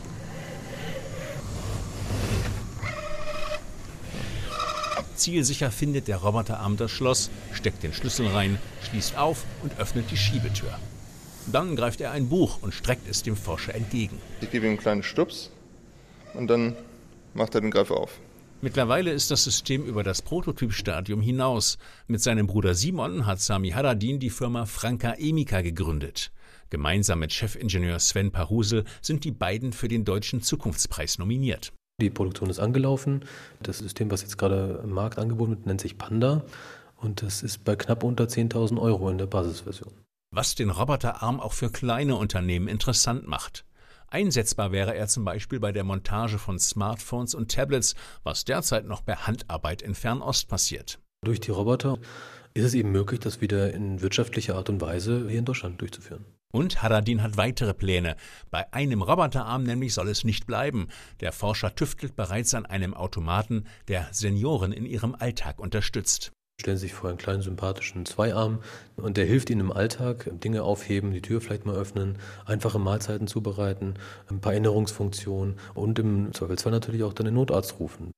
Zielsicher 5.20 5.70
findet 5.70 6.08
der 6.08 6.16
Roboterarm 6.16 6.76
das 6.76 6.90
Schloss, 6.90 7.30
steckt 7.52 7.82
den 7.82 7.92
Schlüssel 7.92 8.26
rein, 8.26 8.58
schließt 8.88 9.16
auf 9.16 9.44
und 9.62 9.78
öffnet 9.78 10.10
die 10.10 10.16
Schiebetür. 10.16 10.78
Dann 11.46 11.76
greift 11.76 12.00
er 12.00 12.12
ein 12.12 12.28
Buch 12.28 12.58
und 12.62 12.72
streckt 12.72 13.08
es 13.08 13.22
dem 13.22 13.36
Forscher 13.36 13.74
entgegen. 13.74 14.18
Ich 14.40 14.50
gebe 14.50 14.66
ihm 14.66 14.70
einen 14.70 14.78
kleinen 14.78 15.02
Stups 15.02 15.50
und 16.34 16.48
dann 16.48 16.74
macht 17.34 17.54
er 17.54 17.60
den 17.60 17.70
Greif 17.70 17.90
auf. 17.90 18.18
Mittlerweile 18.62 19.10
ist 19.10 19.30
das 19.30 19.44
System 19.44 19.84
über 19.84 20.02
das 20.02 20.22
Prototypstadium 20.22 21.22
hinaus. 21.22 21.78
Mit 22.08 22.22
seinem 22.22 22.46
Bruder 22.46 22.74
Simon 22.74 23.24
hat 23.24 23.40
Sami 23.40 23.70
Haddadin 23.70 24.20
die 24.20 24.30
Firma 24.30 24.66
Franka 24.66 25.14
Emika 25.18 25.62
gegründet. 25.62 26.30
Gemeinsam 26.68 27.18
mit 27.20 27.32
Chefingenieur 27.32 27.98
Sven 27.98 28.30
Parusel 28.30 28.84
sind 29.00 29.24
die 29.24 29.32
beiden 29.32 29.72
für 29.72 29.88
den 29.88 30.04
Deutschen 30.04 30.42
Zukunftspreis 30.42 31.18
nominiert. 31.18 31.72
Die 32.00 32.10
Produktion 32.10 32.50
ist 32.50 32.58
angelaufen. 32.58 33.24
Das 33.62 33.78
System, 33.78 34.10
was 34.10 34.22
jetzt 34.22 34.38
gerade 34.38 34.80
im 34.82 34.90
Markt 34.90 35.18
angeboten 35.18 35.50
wird, 35.50 35.66
nennt 35.66 35.80
sich 35.80 35.98
Panda. 35.98 36.42
Und 36.96 37.22
das 37.22 37.42
ist 37.42 37.64
bei 37.64 37.76
knapp 37.76 38.02
unter 38.04 38.24
10.000 38.24 38.80
Euro 38.80 39.08
in 39.10 39.18
der 39.18 39.26
Basisversion. 39.26 39.92
Was 40.32 40.54
den 40.54 40.70
Roboterarm 40.70 41.40
auch 41.40 41.52
für 41.52 41.70
kleine 41.70 42.16
Unternehmen 42.16 42.68
interessant 42.68 43.26
macht. 43.26 43.64
Einsetzbar 44.08 44.72
wäre 44.72 44.94
er 44.94 45.06
zum 45.06 45.24
Beispiel 45.24 45.60
bei 45.60 45.72
der 45.72 45.84
Montage 45.84 46.38
von 46.38 46.58
Smartphones 46.58 47.34
und 47.34 47.50
Tablets, 47.50 47.94
was 48.24 48.44
derzeit 48.44 48.84
noch 48.86 49.04
per 49.04 49.26
Handarbeit 49.26 49.82
in 49.82 49.94
Fernost 49.94 50.48
passiert. 50.48 50.98
Durch 51.24 51.40
die 51.40 51.50
Roboter 51.50 51.98
ist 52.54 52.64
es 52.64 52.74
eben 52.74 52.90
möglich, 52.90 53.20
das 53.20 53.40
wieder 53.40 53.72
in 53.72 54.02
wirtschaftlicher 54.02 54.56
Art 54.56 54.68
und 54.68 54.80
Weise 54.80 55.28
hier 55.28 55.38
in 55.38 55.44
Deutschland 55.44 55.80
durchzuführen. 55.80 56.24
Und 56.52 56.82
Haradin 56.82 57.22
hat 57.22 57.36
weitere 57.36 57.74
Pläne. 57.74 58.16
Bei 58.50 58.72
einem 58.72 59.02
Roboterarm 59.02 59.62
nämlich 59.62 59.94
soll 59.94 60.08
es 60.08 60.24
nicht 60.24 60.46
bleiben. 60.46 60.88
Der 61.20 61.32
Forscher 61.32 61.74
tüftelt 61.74 62.16
bereits 62.16 62.54
an 62.54 62.66
einem 62.66 62.94
Automaten, 62.94 63.66
der 63.88 64.08
Senioren 64.10 64.72
in 64.72 64.86
ihrem 64.86 65.14
Alltag 65.14 65.60
unterstützt. 65.60 66.32
Stellen 66.60 66.76
Sie 66.76 66.88
sich 66.88 66.94
vor 66.94 67.08
einen 67.08 67.18
kleinen 67.18 67.40
sympathischen 67.40 68.04
Zweiarm 68.04 68.58
und 68.96 69.16
der 69.16 69.24
hilft 69.24 69.48
Ihnen 69.48 69.60
im 69.60 69.72
Alltag, 69.72 70.30
Dinge 70.44 70.62
aufheben, 70.62 71.10
die 71.10 71.22
Tür 71.22 71.40
vielleicht 71.40 71.64
mal 71.64 71.74
öffnen, 71.74 72.18
einfache 72.44 72.78
Mahlzeiten 72.78 73.26
zubereiten, 73.26 73.94
ein 74.28 74.42
paar 74.42 74.52
Erinnerungsfunktionen 74.52 75.56
und 75.72 75.98
im 75.98 76.34
Zweifelsfall 76.34 76.72
natürlich 76.72 77.02
auch 77.02 77.14
dann 77.14 77.24
den 77.24 77.34
Notarzt 77.34 77.80
rufen. 77.80 78.10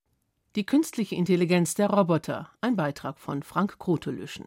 Die 0.57 0.67
künstliche 0.67 1.15
Intelligenz 1.15 1.75
der 1.75 1.89
Roboter, 1.89 2.51
ein 2.61 2.75
Beitrag 2.75 3.21
von 3.21 3.45
Frank 3.45 3.79
Krotelüschen. 3.79 4.47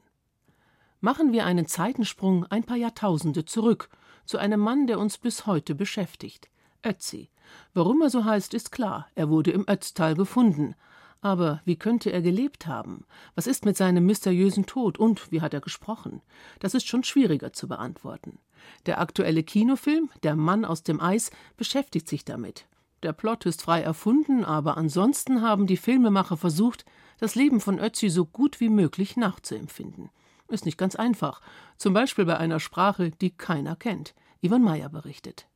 Machen 1.02 1.34
wir 1.34 1.46
einen 1.46 1.68
Zeitensprung 1.68 2.46
ein 2.46 2.64
paar 2.64 2.78
Jahrtausende 2.78 3.46
zurück 3.46 3.90
zu 4.25 4.38
einem 4.38 4.60
Mann, 4.60 4.88
der 4.88 5.00
uns 5.00 5.18
bis 5.18 5.46
heute 5.46 5.75
beschäftigt. 5.75 6.50
Ötzi. 6.84 7.30
Warum 7.74 8.02
er 8.02 8.10
so 8.10 8.25
heißt, 8.25 8.54
ist 8.54 8.72
klar. 8.72 9.08
Er 9.15 9.30
wurde 9.30 9.52
im 9.52 9.67
Ötztal 9.67 10.15
gefunden. 10.15 10.76
Aber 11.22 11.62
wie 11.65 11.76
könnte 11.76 12.12
er 12.12 12.22
gelebt 12.22 12.67
haben? 12.67 13.06
Was 13.34 13.48
ist 13.48 13.65
mit 13.65 13.78
seinem 13.78 14.06
mysteriösen 14.06 14.65
Tod 14.65 14.98
und 14.98 15.32
wie 15.32 15.41
hat 15.41 15.54
er 15.54 15.62
gesprochen? 15.62 16.22
Das 16.60 16.74
ist 16.74 16.88
schon 16.88 17.04
schwieriger 17.04 17.52
zu 17.52 17.67
beantworten. 17.67 18.39
Der 18.86 19.00
aktuelle 19.00 19.43
Kinofilm 19.43 20.10
Der 20.24 20.36
Mann 20.36 20.65
aus 20.65 20.84
dem 20.84 21.02
Eis 21.02 21.32
beschäftigt 21.58 22.08
sich 22.08 22.26
damit. 22.26 22.67
Der 23.04 23.13
Plot 23.13 23.46
ist 23.46 23.62
frei 23.62 23.82
erfunden, 23.82 24.43
aber 24.43 24.78
ansonsten 24.78 25.41
haben 25.41 25.67
die 25.67 25.78
Filmemacher 25.78 26.38
versucht, 26.38 26.86
das 27.19 27.36
Leben 27.36 27.60
von 27.60 27.80
Ötzi 27.80 28.10
so 28.10 28.26
gut 28.26 28.60
wie 28.60 28.69
möglich 28.69 29.17
nachzuempfinden. 29.17 30.10
Ist 30.47 30.65
nicht 30.65 30.77
ganz 30.77 30.95
einfach. 30.95 31.41
Zum 31.77 31.93
Beispiel 31.93 32.25
bei 32.25 32.38
einer 32.38 32.60
Sprache, 32.60 33.12
die 33.12 33.31
keiner 33.31 33.75
kennt. 33.75 34.13
Ivan 34.41 34.62
Meyer 34.62 34.89
berichtet. 34.89 35.47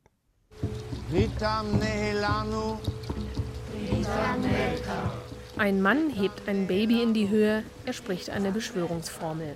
Ein 5.57 5.81
Mann 5.81 6.09
hebt 6.09 6.47
ein 6.47 6.67
Baby 6.67 7.03
in 7.03 7.13
die 7.13 7.29
Höhe, 7.29 7.63
er 7.85 7.93
spricht 7.93 8.29
eine 8.29 8.51
Beschwörungsformel. 8.51 9.55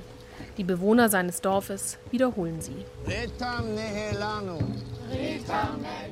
Die 0.58 0.64
Bewohner 0.64 1.10
seines 1.10 1.42
Dorfes 1.42 1.98
wiederholen 2.12 2.62
sie. 2.62 2.86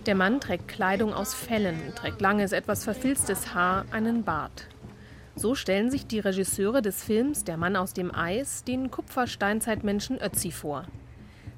Der 0.05 0.15
Mann 0.15 0.39
trägt 0.39 0.67
Kleidung 0.67 1.13
aus 1.13 1.33
Fellen, 1.33 1.93
trägt 1.95 2.21
langes, 2.21 2.51
etwas 2.51 2.83
verfilztes 2.83 3.53
Haar, 3.53 3.85
einen 3.91 4.23
Bart. 4.23 4.67
So 5.35 5.55
stellen 5.55 5.89
sich 5.89 6.05
die 6.05 6.19
Regisseure 6.19 6.81
des 6.81 7.03
Films 7.03 7.43
Der 7.43 7.57
Mann 7.57 7.75
aus 7.75 7.93
dem 7.93 8.13
Eis 8.13 8.63
den 8.63 8.91
Kupfersteinzeitmenschen 8.91 10.19
Ötzi 10.21 10.51
vor. 10.51 10.85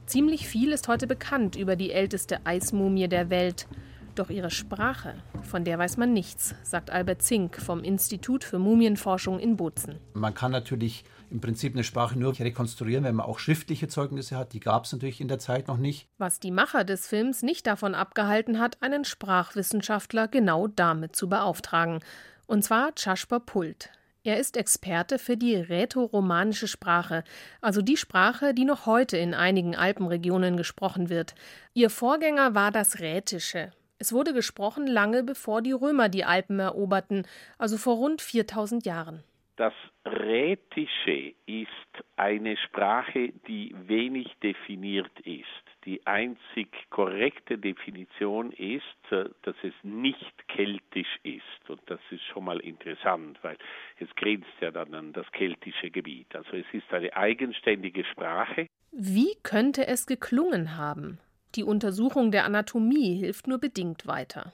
Ziemlich 0.06 0.48
viel 0.48 0.72
ist 0.72 0.88
heute 0.88 1.08
bekannt 1.08 1.56
über 1.56 1.76
die 1.76 1.92
älteste 1.92 2.46
Eismumie 2.46 3.08
der 3.08 3.30
Welt. 3.30 3.68
Doch 4.16 4.30
ihre 4.30 4.52
Sprache, 4.52 5.16
von 5.42 5.64
der 5.64 5.80
weiß 5.80 5.98
man 5.98 6.14
nichts, 6.14 6.54
sagt 6.62 6.92
Albert 6.92 7.24
Zink 7.24 7.60
vom 7.60 7.84
Institut 7.84 8.44
für 8.44 8.60
Mumienforschung 8.60 9.40
in 9.40 9.58
Bozen. 9.58 9.96
Man 10.14 10.36
kann 10.36 10.52
natürlich 10.52 11.04
im 11.32 11.42
Prinzip 11.42 11.74
eine 11.74 11.84
Sprache 11.84 12.20
nur 12.20 12.38
rekonstruieren, 12.38 13.06
wenn 13.06 13.16
man 13.16 13.26
auch 13.26 13.40
schriftliche 13.40 13.88
Zeugnisse 13.88 14.38
hat. 14.38 14.54
Die 14.54 14.60
gab 14.60 14.86
es 14.86 14.92
natürlich 14.92 15.20
in 15.20 15.30
der 15.30 15.40
Zeit 15.40 15.68
noch 15.68 15.78
nicht. 15.78 16.08
Was 16.20 16.40
die 16.40 16.52
Macher 16.52 16.84
des 16.84 17.08
Films 17.08 17.42
nicht 17.42 17.66
davon 17.66 17.96
abgehalten 17.96 18.60
hat, 18.60 18.78
einen 18.84 19.04
Sprachwissenschaftler 19.04 20.28
genau 20.28 20.68
damit 20.68 21.16
zu 21.16 21.28
beauftragen. 21.28 22.00
Und 22.48 22.64
zwar 22.64 22.92
Jasper 22.98 23.40
Pult. 23.40 23.90
Er 24.26 24.40
ist 24.40 24.56
Experte 24.56 25.20
für 25.20 25.36
die 25.36 25.56
rätoromanische 25.56 26.70
Sprache, 26.70 27.26
also 27.60 27.82
die 27.82 27.98
Sprache, 27.98 28.54
die 28.54 28.64
noch 28.64 28.86
heute 28.86 29.18
in 29.18 29.34
einigen 29.34 29.76
Alpenregionen 29.76 30.56
gesprochen 30.56 31.10
wird. 31.10 31.36
Ihr 31.74 31.90
Vorgänger 31.90 32.56
war 32.56 32.72
das 32.72 33.02
Rätische. 33.02 33.72
Es 34.00 34.14
wurde 34.14 34.34
gesprochen 34.34 34.88
lange 34.88 35.24
bevor 35.24 35.62
die 35.62 35.74
Römer 35.74 36.08
die 36.08 36.24
Alpen 36.24 36.60
eroberten, 36.60 37.28
also 37.58 37.78
vor 37.78 37.96
rund 37.96 38.22
4000 38.22 38.86
Jahren. 38.86 39.24
Das 39.58 39.74
Rätische 40.06 41.34
ist 41.46 41.68
eine 42.16 42.58
Sprache, 42.58 43.34
die 43.48 43.76
wenig 43.88 44.28
definiert 44.42 45.20
ist. 45.26 45.73
Die 45.86 46.06
einzig 46.08 46.70
korrekte 46.90 47.58
Definition 47.58 48.52
ist, 48.52 48.84
äh, 49.12 49.26
dass 49.42 49.56
es 49.64 49.74
nicht 49.84 50.48
keltisch 50.48 51.20
ist. 51.24 51.70
Und 51.70 51.82
das 51.88 52.00
ist 52.10 52.24
schon 52.24 52.46
mal 52.46 52.60
interessant, 52.60 53.38
weil 53.42 53.58
es 54.00 54.08
grenzt 54.16 54.48
ja 54.62 54.72
dann 54.72 54.94
an 54.94 55.14
das 55.14 55.30
keltische 55.34 55.92
Gebiet. 55.92 56.34
Also 56.36 56.56
es 56.56 56.66
ist 56.72 56.92
eine 56.94 57.16
eigenständige 57.16 58.06
Sprache. 58.06 58.68
Wie 58.92 59.36
könnte 59.44 59.88
es 59.88 60.06
geklungen 60.06 60.78
haben? 60.78 61.20
Die 61.56 61.64
Untersuchung 61.64 62.32
der 62.32 62.46
Anatomie 62.46 63.16
hilft 63.16 63.48
nur 63.48 63.60
bedingt 63.60 64.08
weiter. 64.08 64.54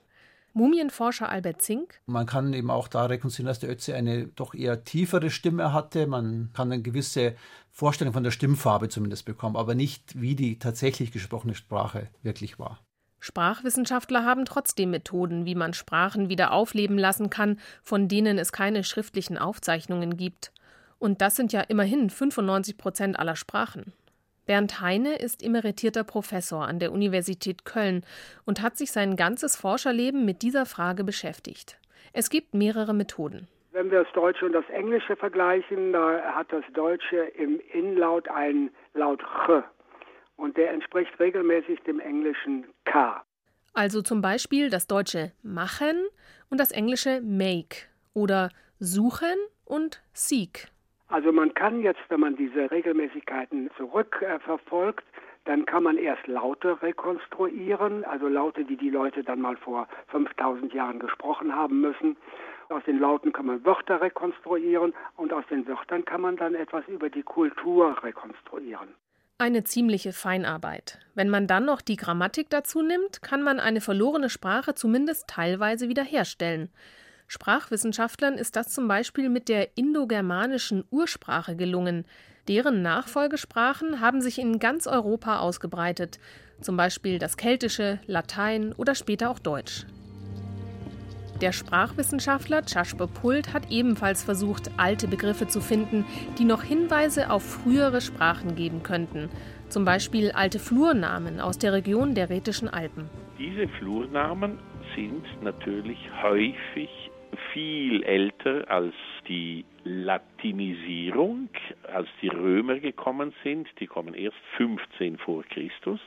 Mumienforscher 0.59 1.29
Albert 1.29 1.61
Zink. 1.61 2.01
Man 2.05 2.25
kann 2.25 2.51
eben 2.51 2.69
auch 2.69 2.89
da 2.89 3.05
rekonstruieren, 3.05 3.47
dass 3.47 3.59
der 3.59 3.69
Ötzi 3.69 3.93
eine 3.93 4.27
doch 4.27 4.53
eher 4.53 4.83
tiefere 4.83 5.29
Stimme 5.29 5.71
hatte. 5.71 6.05
Man 6.05 6.51
kann 6.53 6.69
eine 6.69 6.81
gewisse 6.81 7.35
Vorstellung 7.71 8.13
von 8.13 8.23
der 8.23 8.31
Stimmfarbe 8.31 8.89
zumindest 8.89 9.23
bekommen, 9.23 9.55
aber 9.55 9.73
nicht, 9.73 10.19
wie 10.19 10.35
die 10.35 10.59
tatsächlich 10.59 11.13
gesprochene 11.13 11.55
Sprache 11.55 12.09
wirklich 12.23 12.59
war. 12.59 12.79
Sprachwissenschaftler 13.21 14.25
haben 14.25 14.43
trotzdem 14.43 14.91
Methoden, 14.91 15.45
wie 15.45 15.55
man 15.55 15.73
Sprachen 15.73 16.27
wieder 16.27 16.51
aufleben 16.51 16.97
lassen 16.97 17.29
kann, 17.29 17.57
von 17.81 18.09
denen 18.09 18.37
es 18.37 18.51
keine 18.51 18.83
schriftlichen 18.83 19.37
Aufzeichnungen 19.37 20.17
gibt. 20.17 20.51
Und 20.99 21.21
das 21.21 21.37
sind 21.37 21.53
ja 21.53 21.61
immerhin 21.61 22.09
95 22.09 22.77
Prozent 22.77 23.17
aller 23.17 23.37
Sprachen. 23.37 23.93
Bernd 24.49 24.81
Heine 24.81 25.15
ist 25.15 25.43
emeritierter 25.43 26.03
Professor 26.03 26.67
an 26.67 26.79
der 26.79 26.91
Universität 26.91 27.65
Köln 27.65 28.03
und 28.47 28.63
hat 28.63 28.77
sich 28.77 28.91
sein 28.91 29.15
ganzes 29.15 29.55
Forscherleben 29.55 30.25
mit 30.25 30.41
dieser 30.41 30.65
Frage 30.65 31.03
beschäftigt. 31.03 31.77
Es 32.13 32.31
gibt 32.31 32.55
mehrere 32.55 32.95
Methoden. 32.95 33.47
Wenn 33.73 33.91
wir 33.91 34.05
das 34.05 34.11
Deutsche 34.13 34.47
und 34.47 34.53
das 34.53 34.67
Englische 34.69 35.15
vergleichen, 35.15 35.93
da 35.93 36.33
hat 36.33 36.51
das 36.51 36.63
Deutsche 36.73 37.17
im 37.37 37.61
Inlaut 37.73 38.27
einen 38.27 38.71
Laut 38.95 39.21
Ch 39.21 39.61
und 40.35 40.57
der 40.57 40.71
entspricht 40.71 41.11
regelmäßig 41.19 41.81
dem 41.81 41.99
englischen 41.99 42.65
K. 42.85 43.23
Also 43.75 44.01
zum 44.01 44.23
Beispiel 44.23 44.71
das 44.71 44.87
deutsche 44.87 45.31
machen 45.43 46.07
und 46.49 46.59
das 46.59 46.71
englische 46.71 47.21
make 47.21 47.85
oder 48.15 48.49
suchen 48.79 49.37
und 49.63 50.01
seek. 50.13 50.69
Also 51.09 51.31
man 51.31 51.53
kann 51.55 51.81
jetzt, 51.81 52.01
wenn 52.09 52.19
man 52.19 52.35
diese 52.35 52.69
Regelmäßigkeiten 52.69 53.69
zurückverfolgt, 53.77 55.01
äh, 55.01 55.19
dann 55.45 55.65
kann 55.65 55.81
man 55.81 55.97
erst 55.97 56.27
Laute 56.27 56.79
rekonstruieren, 56.81 58.03
also 58.05 58.27
Laute, 58.27 58.65
die 58.65 58.77
die 58.77 58.91
Leute 58.91 59.23
dann 59.23 59.41
mal 59.41 59.57
vor 59.57 59.87
5000 60.09 60.71
Jahren 60.73 60.99
gesprochen 60.99 61.55
haben 61.55 61.81
müssen. 61.81 62.17
Aus 62.69 62.83
den 62.85 62.99
Lauten 62.99 63.33
kann 63.33 63.47
man 63.47 63.65
Wörter 63.65 63.99
rekonstruieren 63.99 64.93
und 65.17 65.33
aus 65.33 65.43
den 65.49 65.67
Wörtern 65.67 66.05
kann 66.05 66.21
man 66.21 66.37
dann 66.37 66.53
etwas 66.53 66.87
über 66.87 67.09
die 67.09 67.23
Kultur 67.23 67.97
rekonstruieren. 68.03 68.89
Eine 69.39 69.63
ziemliche 69.63 70.13
Feinarbeit. 70.13 70.99
Wenn 71.15 71.29
man 71.29 71.47
dann 71.47 71.65
noch 71.65 71.81
die 71.81 71.95
Grammatik 71.95 72.51
dazu 72.51 72.83
nimmt, 72.83 73.23
kann 73.23 73.41
man 73.41 73.59
eine 73.59 73.81
verlorene 73.81 74.29
Sprache 74.29 74.75
zumindest 74.75 75.29
teilweise 75.29 75.89
wiederherstellen. 75.89 76.69
Sprachwissenschaftlern 77.31 78.39
ist 78.39 78.55
das 78.55 78.69
zum 78.69 78.87
Beispiel 78.87 79.29
mit 79.29 79.49
der 79.49 79.77
indogermanischen 79.77 80.83
Ursprache 80.89 81.55
gelungen. 81.55 82.05
Deren 82.47 82.81
Nachfolgesprachen 82.81 84.01
haben 84.01 84.19
sich 84.19 84.39
in 84.39 84.57
ganz 84.57 84.87
Europa 84.87 85.37
ausgebreitet, 85.37 86.19
zum 86.59 86.75
Beispiel 86.75 87.19
das 87.19 87.37
Keltische, 87.37 87.99
Latein 88.07 88.73
oder 88.73 88.95
später 88.95 89.29
auch 89.29 89.37
Deutsch. 89.37 89.85
Der 91.39 91.51
Sprachwissenschaftler 91.51 92.63
Chashpe 92.63 93.05
Pult 93.07 93.53
hat 93.53 93.69
ebenfalls 93.69 94.23
versucht, 94.23 94.71
alte 94.77 95.07
Begriffe 95.07 95.47
zu 95.47 95.61
finden, 95.61 96.05
die 96.39 96.45
noch 96.45 96.63
Hinweise 96.63 97.29
auf 97.29 97.43
frühere 97.43 98.01
Sprachen 98.01 98.55
geben 98.55 98.81
könnten. 98.81 99.29
Zum 99.69 99.85
Beispiel 99.85 100.31
alte 100.31 100.57
Flurnamen 100.57 101.39
aus 101.39 101.59
der 101.59 101.73
Region 101.73 102.15
der 102.15 102.31
Rätischen 102.31 102.67
Alpen. 102.67 103.07
Diese 103.37 103.67
Flurnamen 103.77 104.57
sind 104.95 105.23
natürlich 105.43 105.99
häufig 106.23 106.89
viel 107.53 108.03
älter 108.03 108.69
als 108.69 108.93
die 109.27 109.65
Latinisierung, 109.83 111.49
als 111.91 112.07
die 112.21 112.29
Römer 112.29 112.79
gekommen 112.79 113.33
sind. 113.43 113.67
Die 113.79 113.87
kommen 113.87 114.13
erst 114.13 114.37
15 114.57 115.17
vor 115.17 115.43
Christus. 115.43 115.99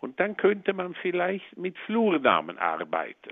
Und 0.00 0.18
dann 0.18 0.36
könnte 0.36 0.72
man 0.72 0.94
vielleicht 0.94 1.56
mit 1.56 1.76
Flurnamen 1.86 2.58
arbeiten. 2.58 3.30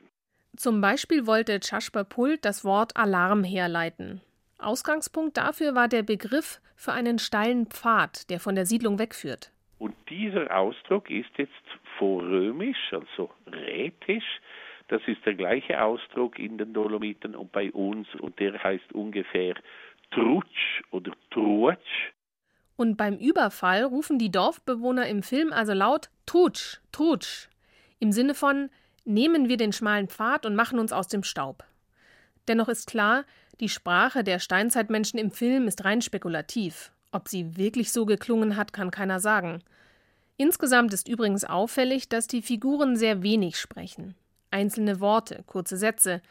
Zum 0.57 0.81
Beispiel 0.81 1.27
wollte 1.27 1.59
Chashpa 1.61 2.05
Pult 2.05 2.45
das 2.45 2.65
Wort 2.65 2.97
Alarm 2.97 3.45
herleiten. 3.45 4.21
Ausgangspunkt 4.59 5.37
dafür 5.37 5.75
war 5.75 5.89
der 5.89 6.03
Begriff 6.03 6.61
für 6.77 6.93
einen 6.93 7.19
steilen 7.19 7.67
Pfad, 7.67 8.31
der 8.31 8.41
von 8.41 8.55
der 8.55 8.67
Siedlung 8.67 8.99
wegführt. 8.99 9.53
Und 9.79 9.95
dieser 10.11 10.55
Ausdruck 10.55 11.11
ist 11.11 11.31
jetzt 11.39 11.53
vorrömisch, 11.99 12.93
also 12.93 13.31
rätisch, 13.47 14.41
das 14.91 15.01
ist 15.07 15.25
der 15.25 15.35
gleiche 15.35 15.81
Ausdruck 15.81 16.39
in 16.39 16.59
den 16.59 16.73
Dolomiten 16.73 17.37
und 17.37 17.53
bei 17.53 17.71
uns 17.71 18.09
und 18.19 18.39
der 18.41 18.61
heißt 18.61 18.93
ungefähr 18.93 19.55
Trutsch 20.11 20.83
oder 20.91 21.13
Truatsch. 21.31 22.11
Und 22.75 22.97
beim 22.97 23.17
Überfall 23.17 23.85
rufen 23.85 24.19
die 24.19 24.33
Dorfbewohner 24.33 25.07
im 25.07 25.23
Film 25.23 25.53
also 25.53 25.75
laut 25.75 26.11
Trutsch, 26.27 26.81
Trutsch. 26.91 27.49
Im 28.01 28.11
Sinne 28.11 28.35
von 28.35 28.69
nehmen 29.05 29.49
wir 29.49 29.57
den 29.57 29.73
schmalen 29.73 30.09
Pfad 30.09 30.45
und 30.45 30.57
machen 30.57 30.81
uns 30.81 30.93
aus 30.93 31.07
dem 31.07 31.23
Staub. 31.23 31.63
Dennoch 32.49 32.69
ist 32.69 32.89
klar, 32.89 33.25
die 33.61 33.69
Sprache 33.69 34.25
der 34.25 34.41
Steinzeitmenschen 34.41 35.21
im 35.21 35.31
Film 35.31 35.69
ist 35.69 35.85
rein 35.85 36.03
spekulativ. 36.03 36.91
Ob 37.13 37.29
sie 37.29 37.57
wirklich 37.57 37.93
so 37.93 38.07
geklungen 38.07 38.57
hat, 38.57 38.73
kann 38.73 38.91
keiner 38.91 39.21
sagen. 39.21 39.63
Insgesamt 40.37 40.93
ist 40.93 41.07
übrigens 41.07 41.45
auffällig, 41.45 42.09
dass 42.09 42.27
die 42.27 42.43
Figuren 42.43 42.97
sehr 42.97 43.23
wenig 43.23 43.57
sprechen 43.57 44.17
einzelne 44.51 45.01
Worte, 45.01 45.43
kurze 45.47 45.77
Sätze. 45.77 46.23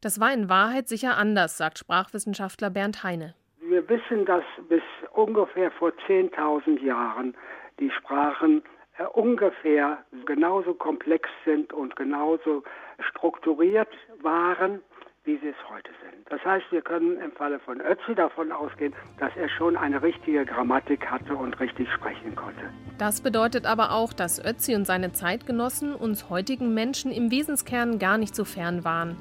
Das 0.00 0.20
war 0.20 0.32
in 0.32 0.48
Wahrheit 0.48 0.88
sicher 0.88 1.16
anders, 1.16 1.56
sagt 1.56 1.78
Sprachwissenschaftler 1.78 2.70
Bernd 2.70 3.04
Heine. 3.04 3.34
Wir 3.60 3.88
wissen, 3.88 4.24
dass 4.26 4.44
bis 4.68 4.82
ungefähr 5.12 5.70
vor 5.70 5.92
10.000 6.08 6.80
Jahren 6.84 7.34
die 7.78 7.90
Sprachen 7.90 8.62
äh, 8.98 9.04
ungefähr 9.04 10.04
genauso 10.26 10.74
komplex 10.74 11.28
sind 11.44 11.72
und 11.72 11.96
genauso 11.96 12.62
strukturiert 13.10 13.88
waren 14.20 14.82
wie 15.24 15.38
sie 15.38 15.48
es 15.48 15.70
heute 15.70 15.90
sind. 16.02 16.26
Das 16.30 16.44
heißt, 16.44 16.66
wir 16.70 16.82
können 16.82 17.20
im 17.20 17.30
Falle 17.32 17.60
von 17.60 17.80
Ötzi 17.80 18.14
davon 18.14 18.50
ausgehen, 18.50 18.92
dass 19.18 19.30
er 19.36 19.48
schon 19.48 19.76
eine 19.76 20.02
richtige 20.02 20.44
Grammatik 20.44 21.06
hatte 21.06 21.36
und 21.36 21.58
richtig 21.60 21.88
sprechen 21.92 22.34
konnte. 22.34 22.62
Das 22.98 23.20
bedeutet 23.20 23.64
aber 23.64 23.92
auch, 23.92 24.12
dass 24.12 24.44
Ötzi 24.44 24.74
und 24.74 24.84
seine 24.84 25.12
Zeitgenossen 25.12 25.94
uns 25.94 26.28
heutigen 26.28 26.74
Menschen 26.74 27.12
im 27.12 27.30
Wesenskern 27.30 28.00
gar 28.00 28.18
nicht 28.18 28.34
so 28.34 28.44
fern 28.44 28.84
waren. 28.84 29.16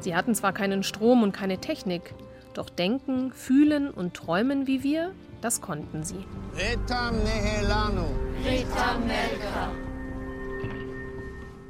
Sie 0.00 0.14
hatten 0.14 0.34
zwar 0.34 0.52
keinen 0.52 0.82
Strom 0.82 1.22
und 1.22 1.32
keine 1.32 1.58
Technik, 1.58 2.14
doch 2.54 2.68
denken, 2.68 3.32
fühlen 3.32 3.90
und 3.90 4.14
träumen 4.14 4.66
wie 4.66 4.82
wir, 4.82 5.12
das 5.40 5.62
konnten 5.62 6.02
sie. 6.02 6.26
Retam 6.54 7.16
nehelanu. 7.22 8.04
Retam 8.44 9.06
melka. 9.06 9.70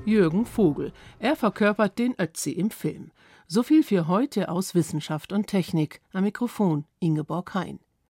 Jürgen 0.05 0.47
Vogel. 0.47 0.93
Er 1.21 1.37
verkörpert 1.37 1.99
den 1.99 2.15
Ötzi 2.19 2.53
im 2.53 2.71
Film. 2.71 3.13
So 3.53 3.65
viel 3.65 3.83
für 3.83 4.07
heute 4.07 4.49
aus 4.49 4.77
Wissenschaft 4.77 5.33
und 5.33 5.49
Technik. 5.49 6.01
Am 6.13 6.23
Mikrofon 6.23 6.85
Ingeborg 7.01 7.53
Hein. 7.55 7.81